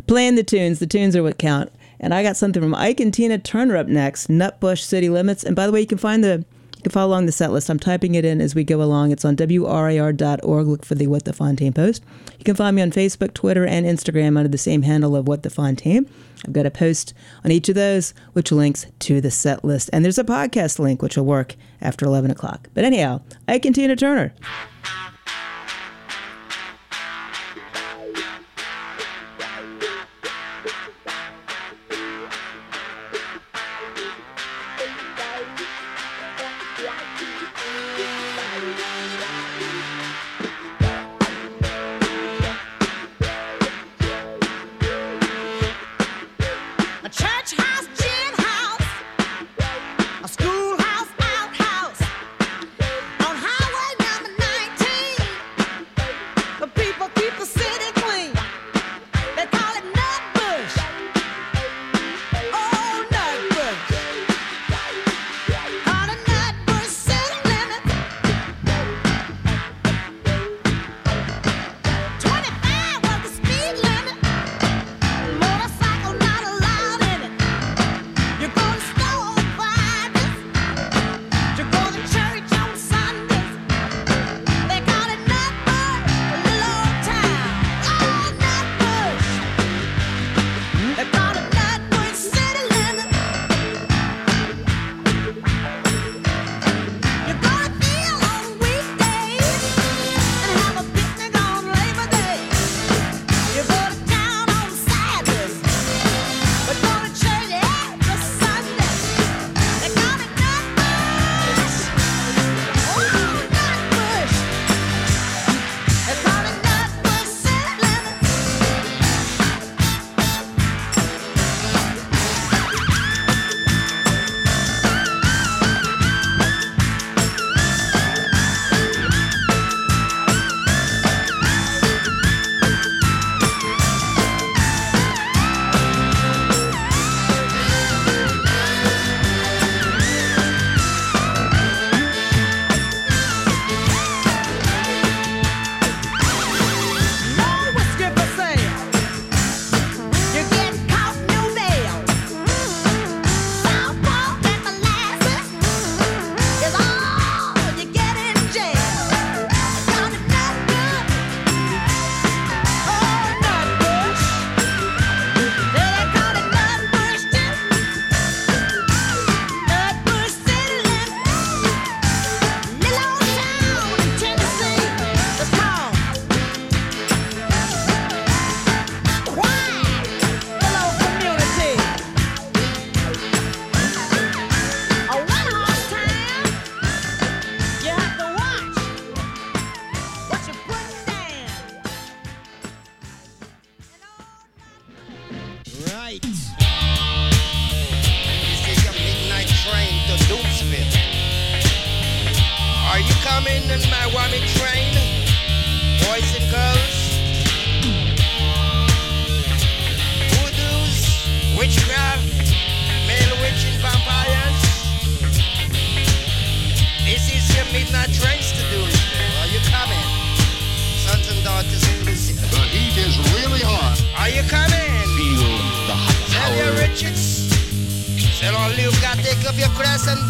[0.08, 1.70] playing the tunes, the tunes are what count.
[2.00, 5.44] And I got something from Ike and Tina Turner up next, Nutbush City Limits.
[5.44, 6.44] And by the way, you can find the
[6.86, 7.68] can follow along the set list.
[7.68, 9.10] I'm typing it in as we go along.
[9.10, 10.66] It's on WRIR.org.
[10.68, 12.04] Look for the What the Fontaine post.
[12.38, 15.42] You can find me on Facebook, Twitter, and Instagram under the same handle of What
[15.42, 16.08] the Fontaine.
[16.46, 17.12] I've got a post
[17.44, 19.90] on each of those, which links to the set list.
[19.92, 22.68] And there's a podcast link, which will work after 11 o'clock.
[22.72, 24.32] But anyhow, I Tina Turner.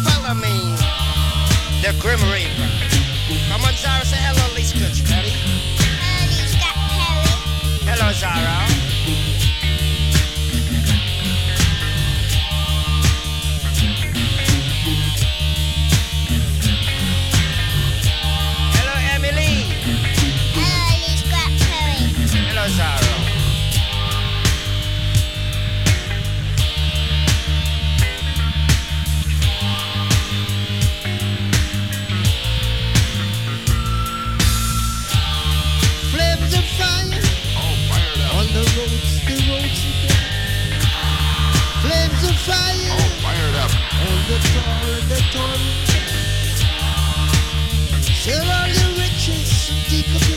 [0.09, 0.35] Follow.
[1.81, 2.69] The Grim Reaper.
[3.49, 5.31] Come on, Zara, say hello, Lee Scratch Perry.
[7.85, 8.76] Hello, Zara.
[48.23, 49.81] Sell all your riches and
[50.15, 50.36] up your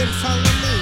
[0.00, 0.77] and follow me.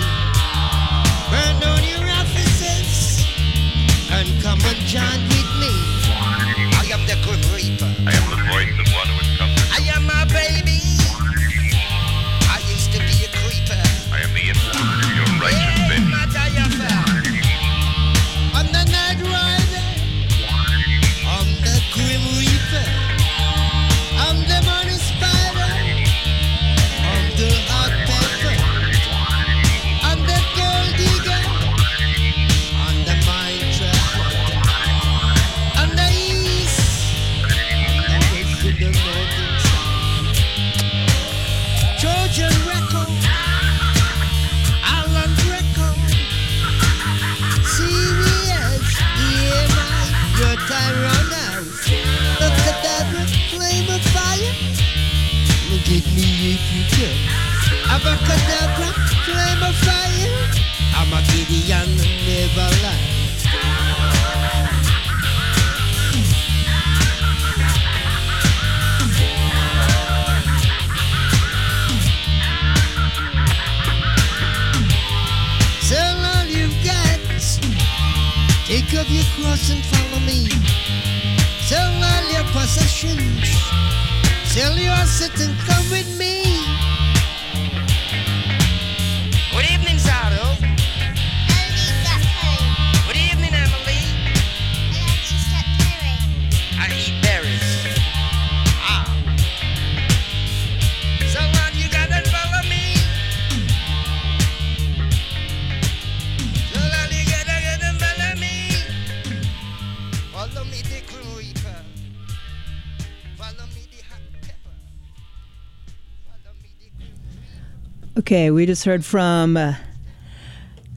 [118.36, 119.76] Okay, we just heard from uh,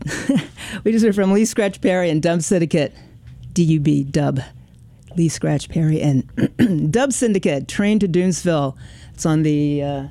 [0.83, 2.93] we just heard from Lee Scratch Perry and Dub Syndicate,
[3.53, 4.41] DUB Dub,
[5.15, 8.75] Lee Scratch Perry and Dub Syndicate, Train to Doomsville.
[9.13, 10.07] It's on the uh,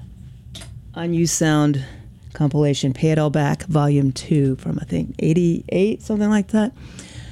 [0.95, 1.85] On-U Sound
[2.33, 6.73] compilation, Pay It All Back, Volume Two, from I think '88, something like that.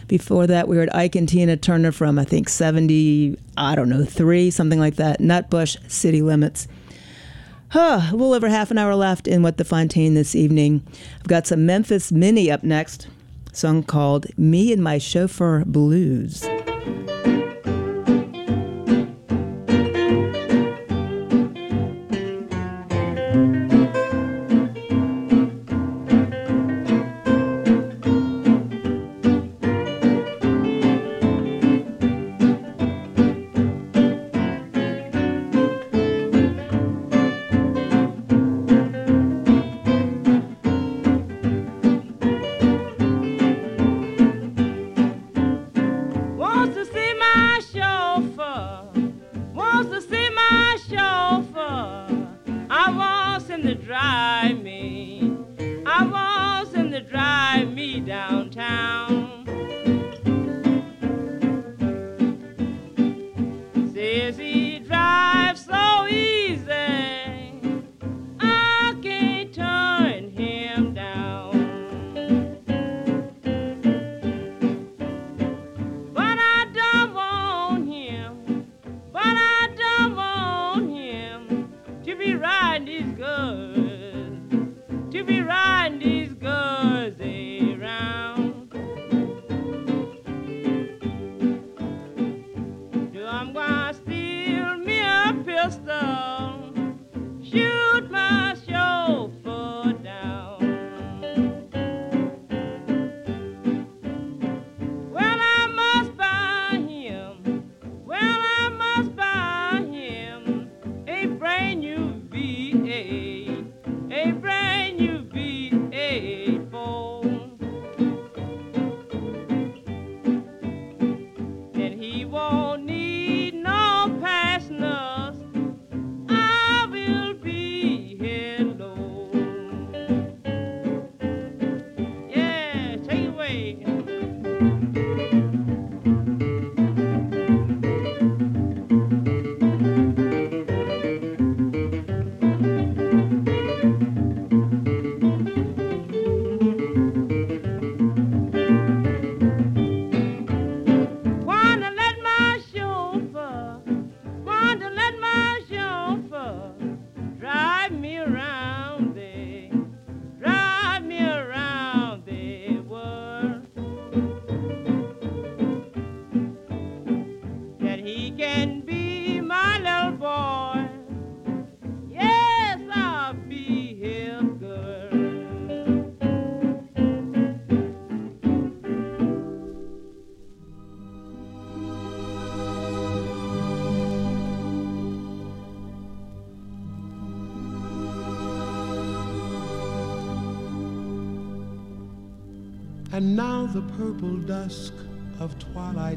[0.08, 4.04] Before that, we heard Ike and Tina Turner from I think '70, I don't know,
[4.04, 5.20] three, something like that.
[5.20, 6.68] Nutbush, City Limits.
[7.70, 10.86] Huh, a little over half an hour left in What the Fontaine this evening.
[11.18, 13.08] I've got some Memphis Minnie up next,
[13.52, 16.46] song called Me and My Chauffeur Blues.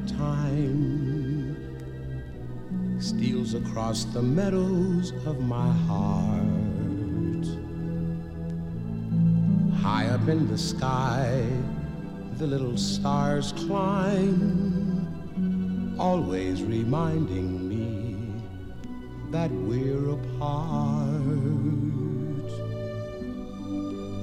[0.07, 1.55] Time
[2.99, 7.45] steals across the meadows of my heart.
[9.81, 11.45] High up in the sky,
[12.37, 15.07] the little stars climb,
[15.97, 18.41] always reminding me
[19.31, 21.19] that we're apart.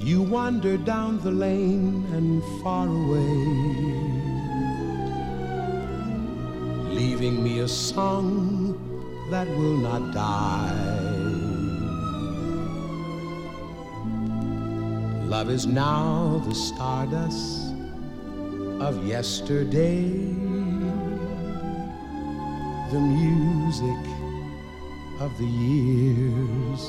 [0.03, 3.96] You wander down the lane and far away,
[6.97, 8.73] leaving me a song
[9.29, 10.97] that will not die.
[15.27, 17.75] Love is now the stardust
[18.87, 20.09] of yesterday,
[22.93, 24.03] the music
[25.19, 26.83] of the years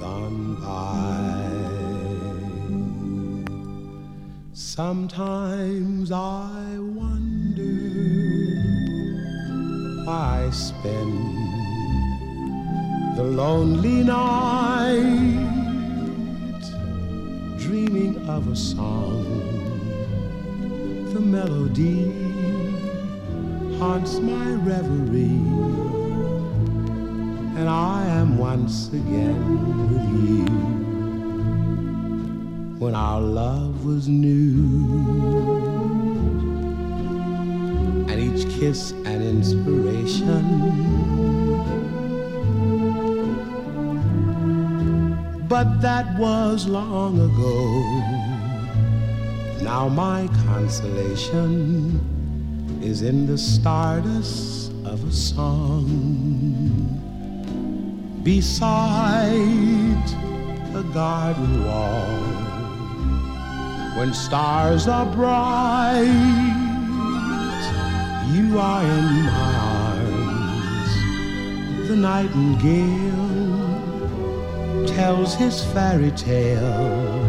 [0.00, 1.54] gone by.
[4.52, 7.13] Sometimes I wonder
[10.06, 11.14] I spend
[13.16, 15.00] the lonely night
[17.58, 19.24] dreaming of a song.
[21.14, 22.12] The melody
[23.78, 25.40] haunts my reverie,
[27.56, 30.44] and I am once again with you
[32.78, 35.53] when our love was new,
[38.64, 40.42] kiss an inspiration.
[45.46, 47.56] But that was long ago.
[49.62, 52.00] Now my consolation
[52.82, 55.84] is in the stardust of a song
[58.22, 60.06] beside
[60.74, 62.06] a garden wall.
[63.98, 66.53] When stars are bright,
[68.58, 70.90] are in my arms.
[71.88, 73.34] The nightingale
[74.86, 77.24] tells his fairy tale,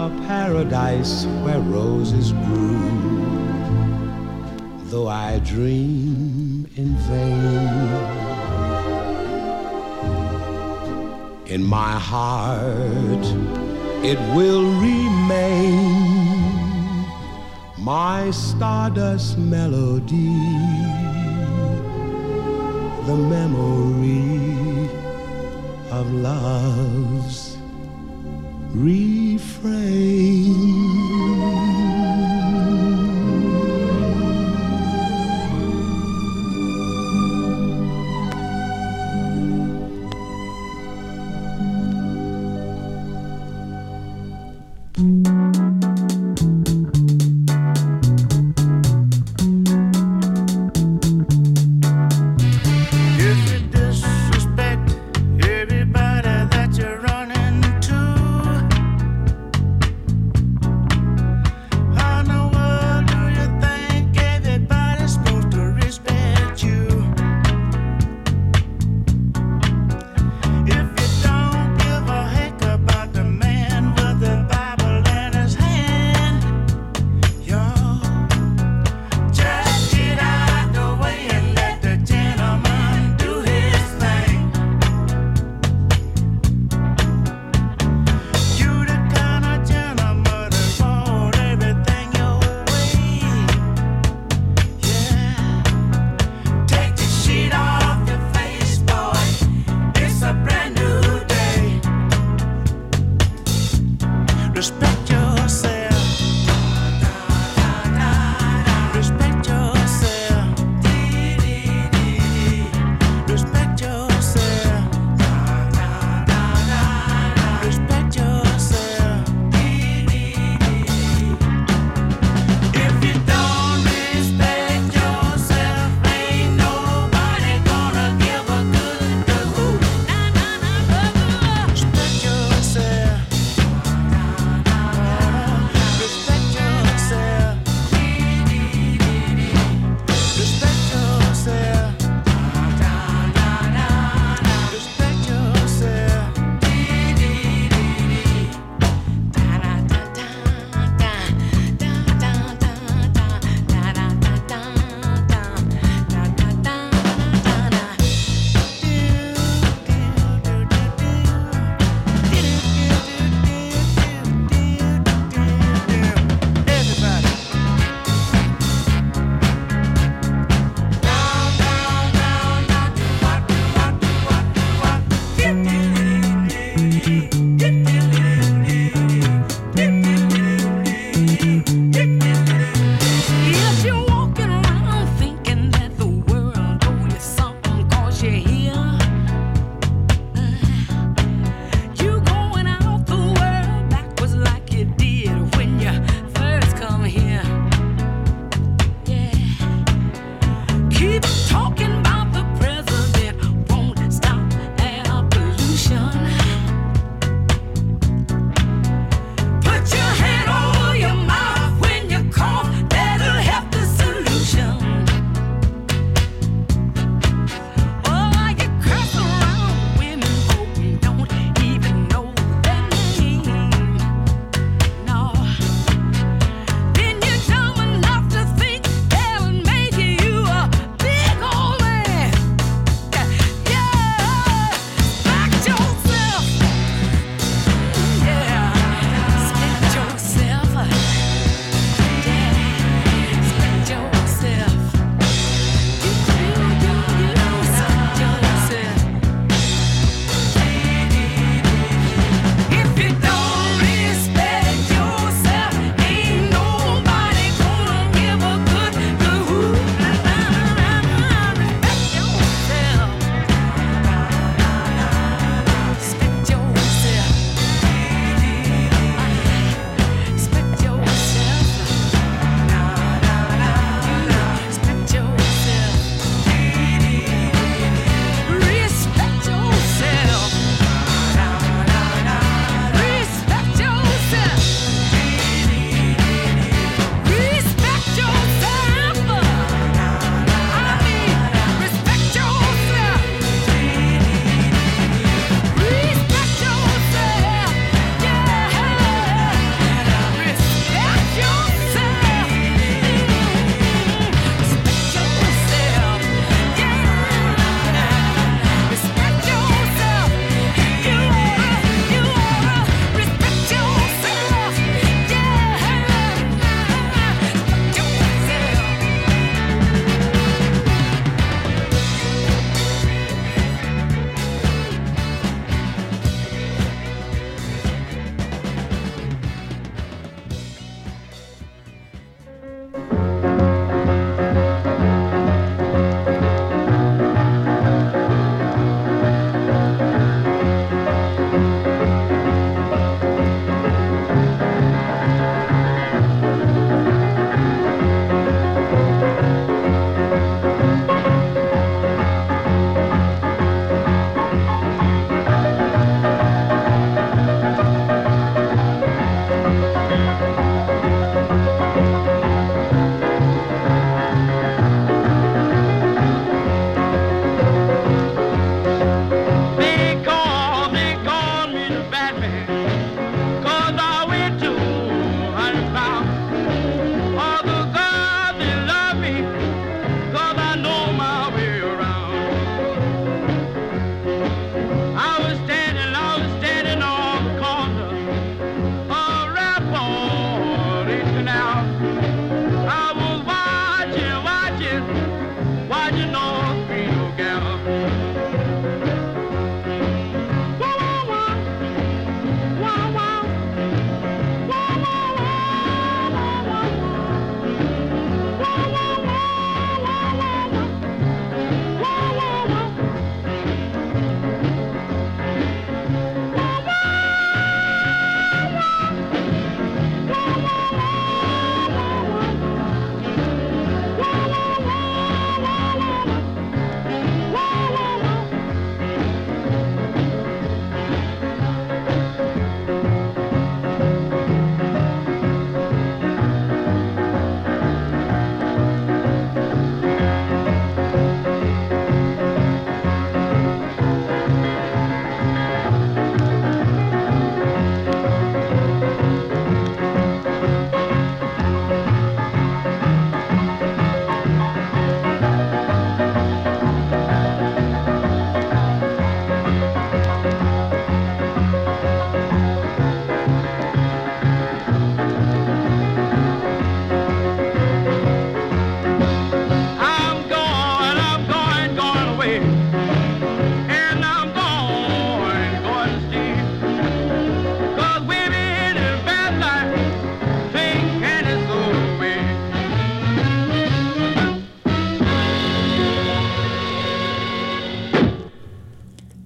[0.00, 3.14] a paradise where roses bloom,
[4.86, 8.34] Though I dream in vain,
[11.46, 13.26] in my heart
[14.04, 16.03] it will remain
[17.84, 20.32] my stardust melody,
[23.04, 24.88] the memory
[25.90, 27.58] of love's
[28.72, 30.73] refrain.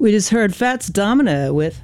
[0.08, 1.82] We just heard Fats Domino with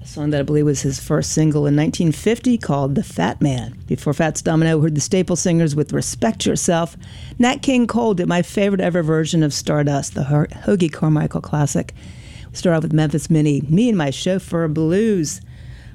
[0.00, 3.76] a song that I believe was his first single in 1950 called The Fat Man.
[3.88, 6.96] Before Fats Domino, heard the Staple Singers with Respect Yourself.
[7.40, 11.94] Nat King Cole did my favorite ever version of Stardust, the Ho- Hoagy Carmichael classic.
[12.48, 15.40] We start off with Memphis Minnie, Me and My Chauffeur Blues.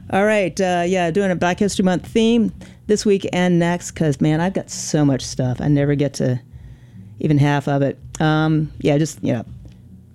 [0.09, 2.51] All right, uh, yeah, doing a Black History Month theme
[2.87, 5.61] this week and next because, man, I've got so much stuff.
[5.61, 6.41] I never get to
[7.19, 7.97] even half of it.
[8.19, 9.45] Um, yeah, just, you know,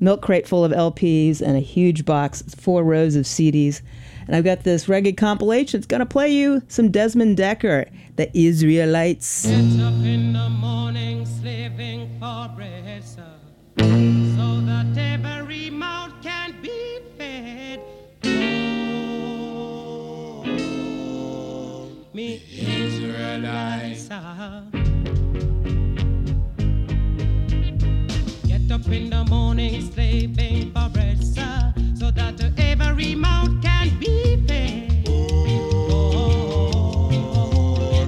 [0.02, 3.80] milk crate full of LPs and a huge box, four rows of CDs.
[4.26, 5.78] And I've got this reggae compilation.
[5.78, 9.46] It's going to play you some Desmond Dekker, the Israelites.
[9.46, 13.22] Get up in the morning slaving for bread, sir,
[13.78, 17.80] so that every mouth can be fed.
[18.24, 20.44] Oh,
[22.12, 24.81] me Israelites, sir.
[28.92, 35.08] In the morning slaving for bread, sir, so that every mouth can be fed.
[35.90, 37.08] Oh,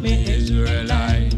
[0.02, 1.35] me Israelite.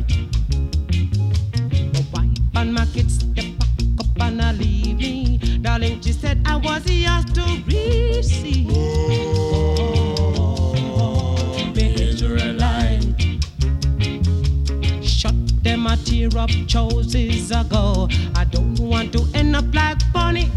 [1.94, 3.68] My wife and my kids they pack
[4.00, 5.38] up and I leave me.
[5.62, 8.70] Darling, she said I was yours to receive.
[8.72, 9.95] Oh,
[15.86, 18.08] a tear up choices ago.
[18.34, 20.50] I don't want to end up like Bonnie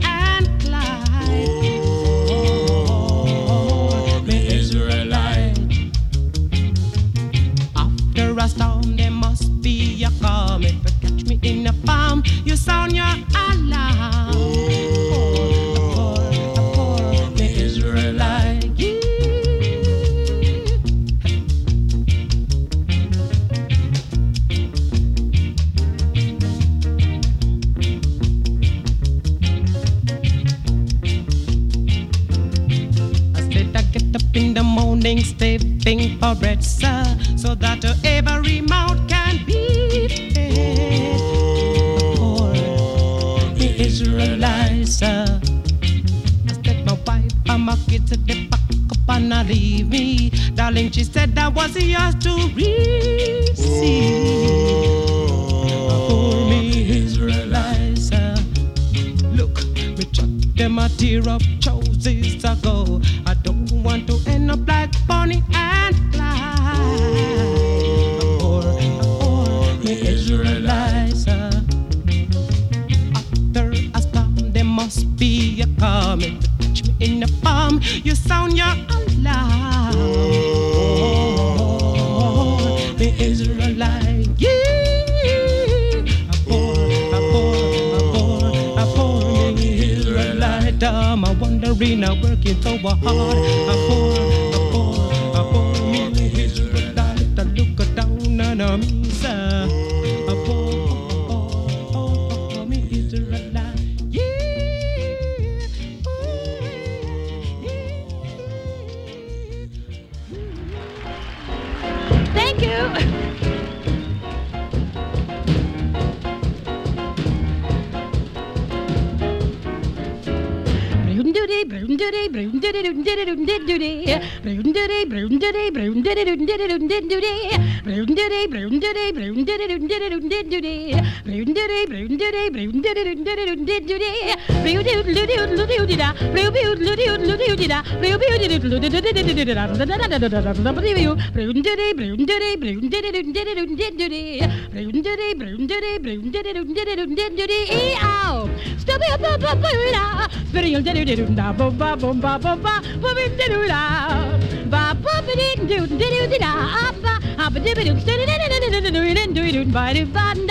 [160.19, 160.48] Bye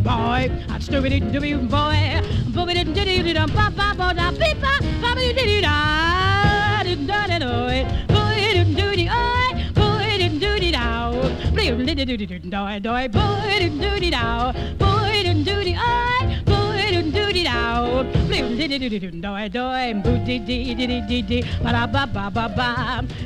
[0.04, 2.22] boy, a stupid boy, boy,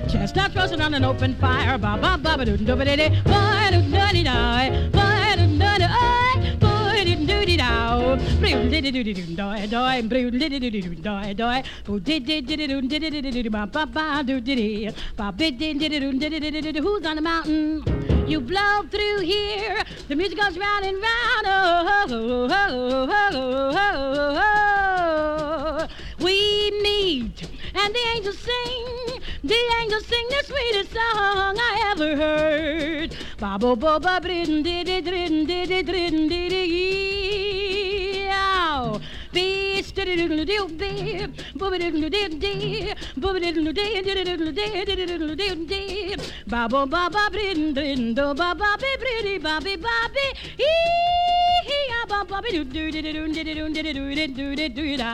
[0.09, 5.06] Chestnuts roasting on an open fire, ba ba ba ba doo doo ba doo doo
[16.87, 17.83] who's on the mountain?
[18.27, 21.45] You blow through here, the music goes round and round.
[21.45, 24.27] Oh, oh, oh, oh, oh,
[25.79, 25.87] oh.
[26.23, 27.49] We meet,
[27.81, 29.21] and the angels sing.
[29.43, 33.15] The angels sing the sweetest song I ever heard.
[33.39, 36.63] Ba bo bo ba brin di di drin di di drin di di
[38.31, 38.99] ow.
[39.31, 45.35] Be steady diddle doo be, booby diddle doo dee, booby diddle dee, diddle dee, diddle
[45.35, 46.15] dee dee.
[46.47, 50.25] Ba bo ba ba brin drin do ba ba be briddy ba be ba be
[50.57, 51.86] ee hee
[52.17, 54.97] ah ba be doo doo doo doo doo doo doo doo doo doo doo doo
[55.01, 55.09] da.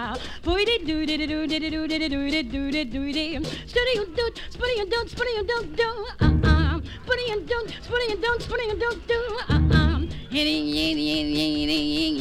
[0.46, 3.32] Boy dee doo doo doo doo doo doo doo doo doo doo doo dee.
[3.72, 5.90] Steady and don't, spinning and don't, spinning and don't do
[6.22, 6.80] uh uh.
[7.06, 9.20] Spinning and don't, spinning and don't, spinning and don't do
[9.50, 10.00] uh uh.
[10.36, 12.18] Hitting, hitting, hitting, hitting, hitting,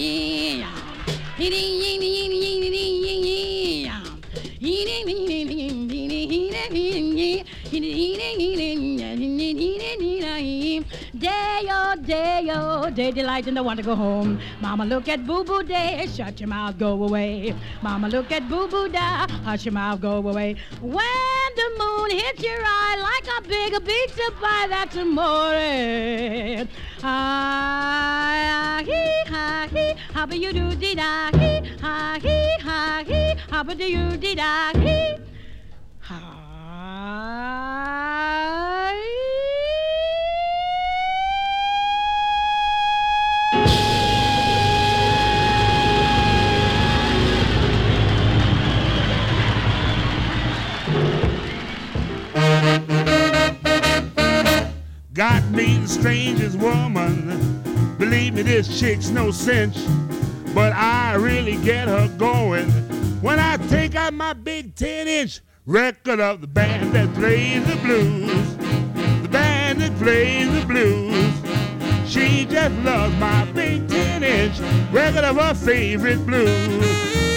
[5.38, 5.81] hitting.
[6.32, 7.44] Day
[11.70, 14.40] oh day oh day delight and I want to go home.
[14.62, 17.54] Mama look at boo boo day, shut your mouth, go away.
[17.82, 20.56] Mama look at boo boo da, hush your mouth, go away.
[20.80, 26.66] When the moon hits your eye like a big pizza pie, that's amore.
[27.02, 33.34] Ah, hee, ha, hee, how about you do dee da, hee, ha, hee, ha, hee,
[33.50, 35.31] how about you dee da, hee.
[37.02, 37.10] Got
[55.50, 57.96] me the strangest woman.
[57.98, 59.76] Believe me, this chick's no cinch.
[60.54, 62.70] But I really get her going
[63.22, 67.76] when I take out my big 10 inch record of the band that plays the
[67.76, 68.56] blues.
[69.22, 72.10] The band that plays the blues.
[72.10, 74.58] She just loves my big 10 inch
[74.92, 77.31] record of her favorite blues.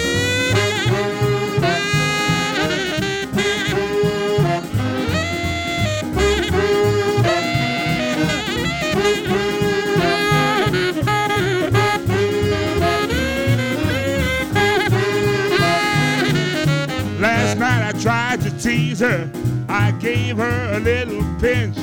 [18.66, 19.30] Tease her.
[19.68, 21.76] I gave her a little pinch.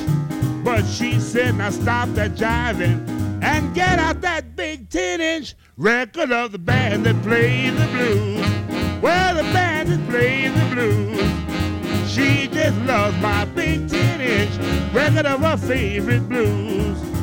[0.62, 3.08] But she said, now stop that jiving
[3.42, 9.02] and get out that big 10 inch record of the band that plays the blues.
[9.02, 12.10] Well, the band that plays the blues.
[12.10, 17.13] She just loves my big 10 inch record of her favorite blues.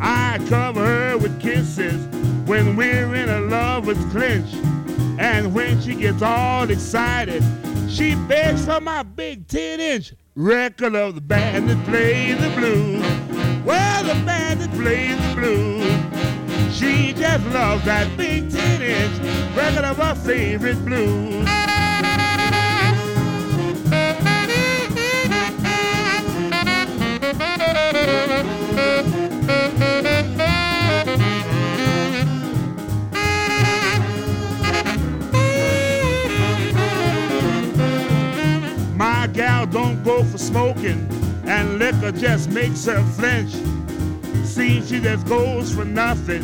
[0.00, 2.06] I cover her with kisses
[2.46, 4.52] when we're in a lover's clinch.
[5.18, 7.42] And when she gets all excited,
[7.88, 13.02] She begs for my big 10 inch record of the band that plays the blues.
[13.64, 16.76] Well, the band that plays the blues.
[16.76, 21.44] She just loves that big 10 inch record of her favorite blues.
[21.46, 21.66] My
[29.46, 29.65] gal
[39.76, 41.06] don't go for smoking,
[41.44, 43.52] and liquor just makes her flinch.
[44.42, 46.42] See, she just goes for nothing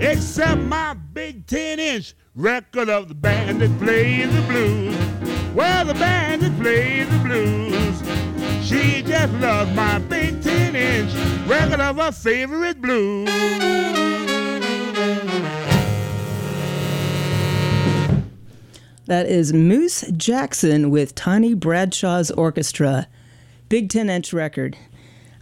[0.00, 4.96] except my big 10 inch record of the band that plays the blues.
[5.54, 8.66] Well, the band that plays the blues.
[8.66, 11.12] She just loves my big 10 inch
[11.46, 14.09] record of her favorite blues.
[19.10, 23.08] That is Moose Jackson with Tiny Bradshaw's Orchestra.
[23.68, 24.76] Big 10 inch record.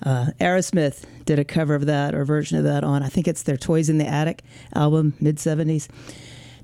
[0.03, 3.43] Uh, Aerosmith did a cover of that or version of that on, I think it's
[3.43, 4.43] their Toys in the Attic
[4.75, 5.87] album, mid 70s.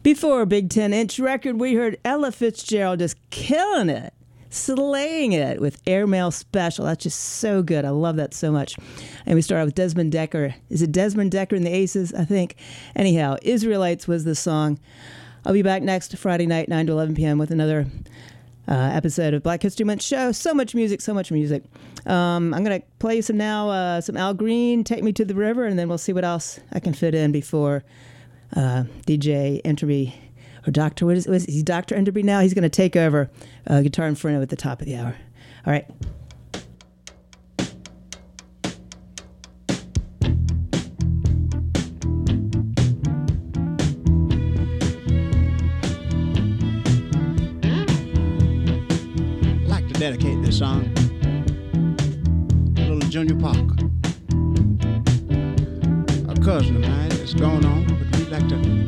[0.02, 4.14] Before Big 10 inch record, we heard Ella Fitzgerald just killing it,
[4.48, 6.86] slaying it with Airmail Special.
[6.86, 7.84] That's just so good.
[7.84, 8.76] I love that so much.
[9.26, 10.54] And we started with Desmond Dekker.
[10.70, 12.14] Is it Desmond Dekker and the Aces?
[12.14, 12.56] I think.
[12.96, 14.80] Anyhow, Israelites was the song.
[15.46, 17.86] I'll be back next Friday night, 9 to 11 p.m., with another
[18.66, 20.32] uh, episode of Black History Month show.
[20.32, 21.64] So much music, so much music.
[22.06, 25.34] Um, I'm going to play some now, uh, some Al Green, Take Me to the
[25.34, 27.84] River, and then we'll see what else I can fit in before
[28.56, 30.14] uh, DJ Enterby,
[30.66, 31.04] or Dr.
[31.04, 31.94] What is, what is he Dr.
[31.94, 32.40] Enderby now?
[32.40, 33.30] He's going to take over
[33.66, 35.14] uh, Guitar Inferno at the top of the hour.
[35.66, 35.86] All right.
[50.10, 50.82] Dedicate this song
[52.74, 53.74] to little Junior Parker.
[56.28, 58.83] A cousin of mine that's gone on, but we'd like to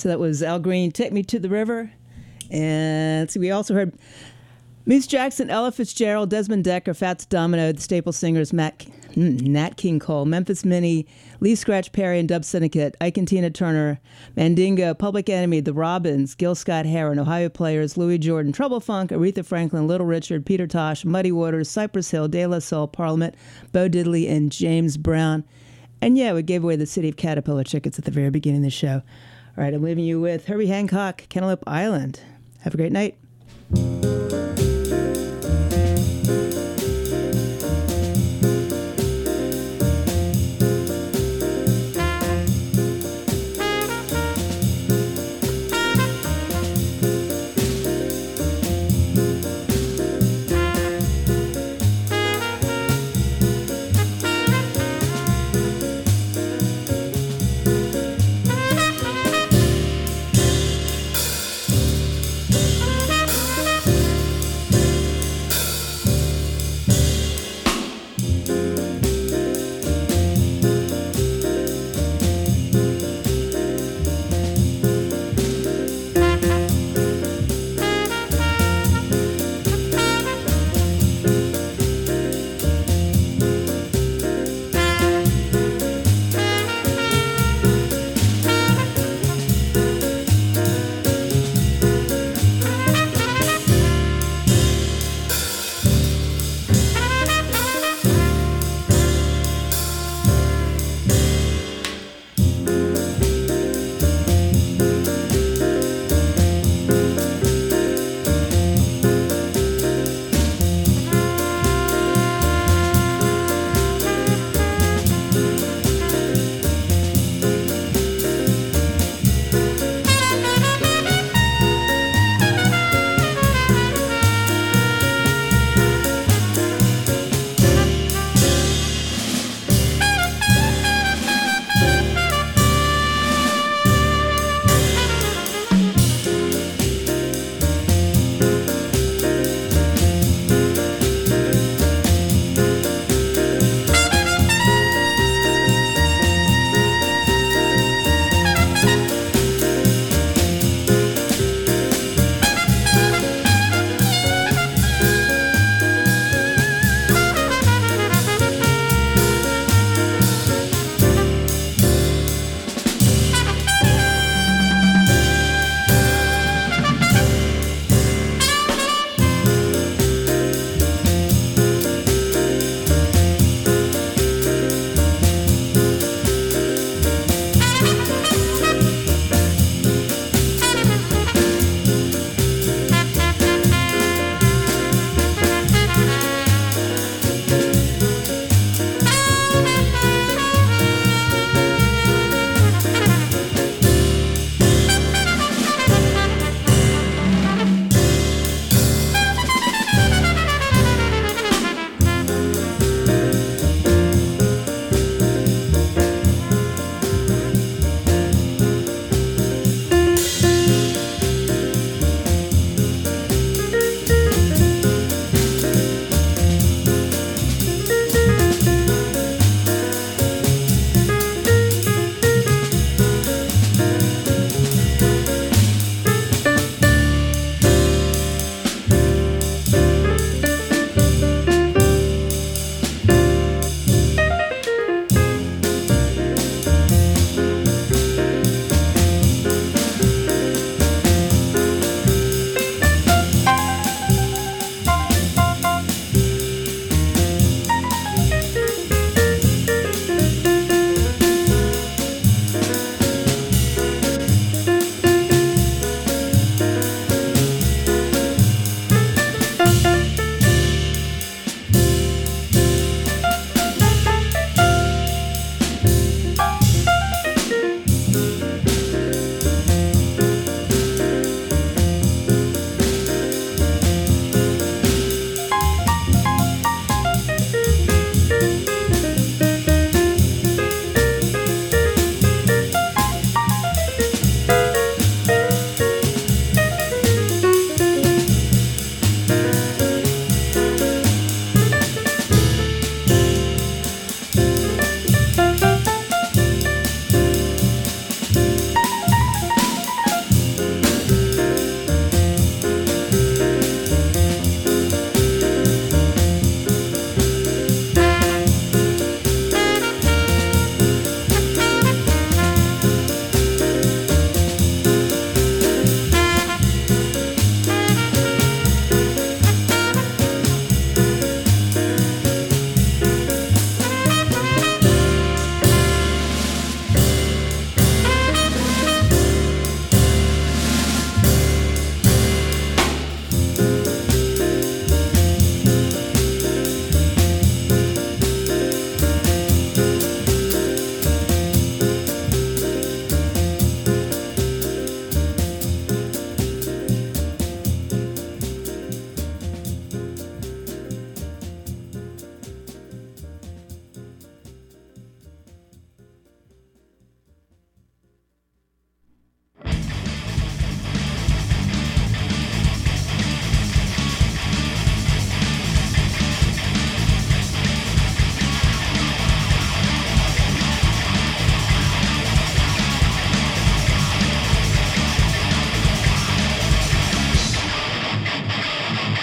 [0.00, 1.92] so that was Al Green, Take Me to the River.
[2.50, 3.92] And see, we also heard
[4.86, 9.98] Moose Jackson, Ella Fitzgerald, Desmond Dekker, Fats Domino, the staple singers Matt, mm, Nat King
[9.98, 11.06] Cole, Memphis Minnie,
[11.40, 14.00] Lee Scratch Perry and Dub Syndicate, Ike and Tina Turner,
[14.36, 19.44] Mandingo, Public Enemy, The Robins, Gil Scott Heron, Ohio Players, Louis Jordan, Trouble Funk, Aretha
[19.44, 23.34] Franklin, Little Richard, Peter Tosh, Muddy Waters, Cypress Hill, De La Soul, Parliament,
[23.70, 25.44] Bo Diddley, and James Brown.
[26.00, 28.64] And yeah, we gave away the City of Caterpillar tickets at the very beginning of
[28.64, 29.02] the show.
[29.56, 32.20] All right, I'm leaving you with Herbie Hancock, Cantaloupe Island.
[32.60, 33.18] Have a great night.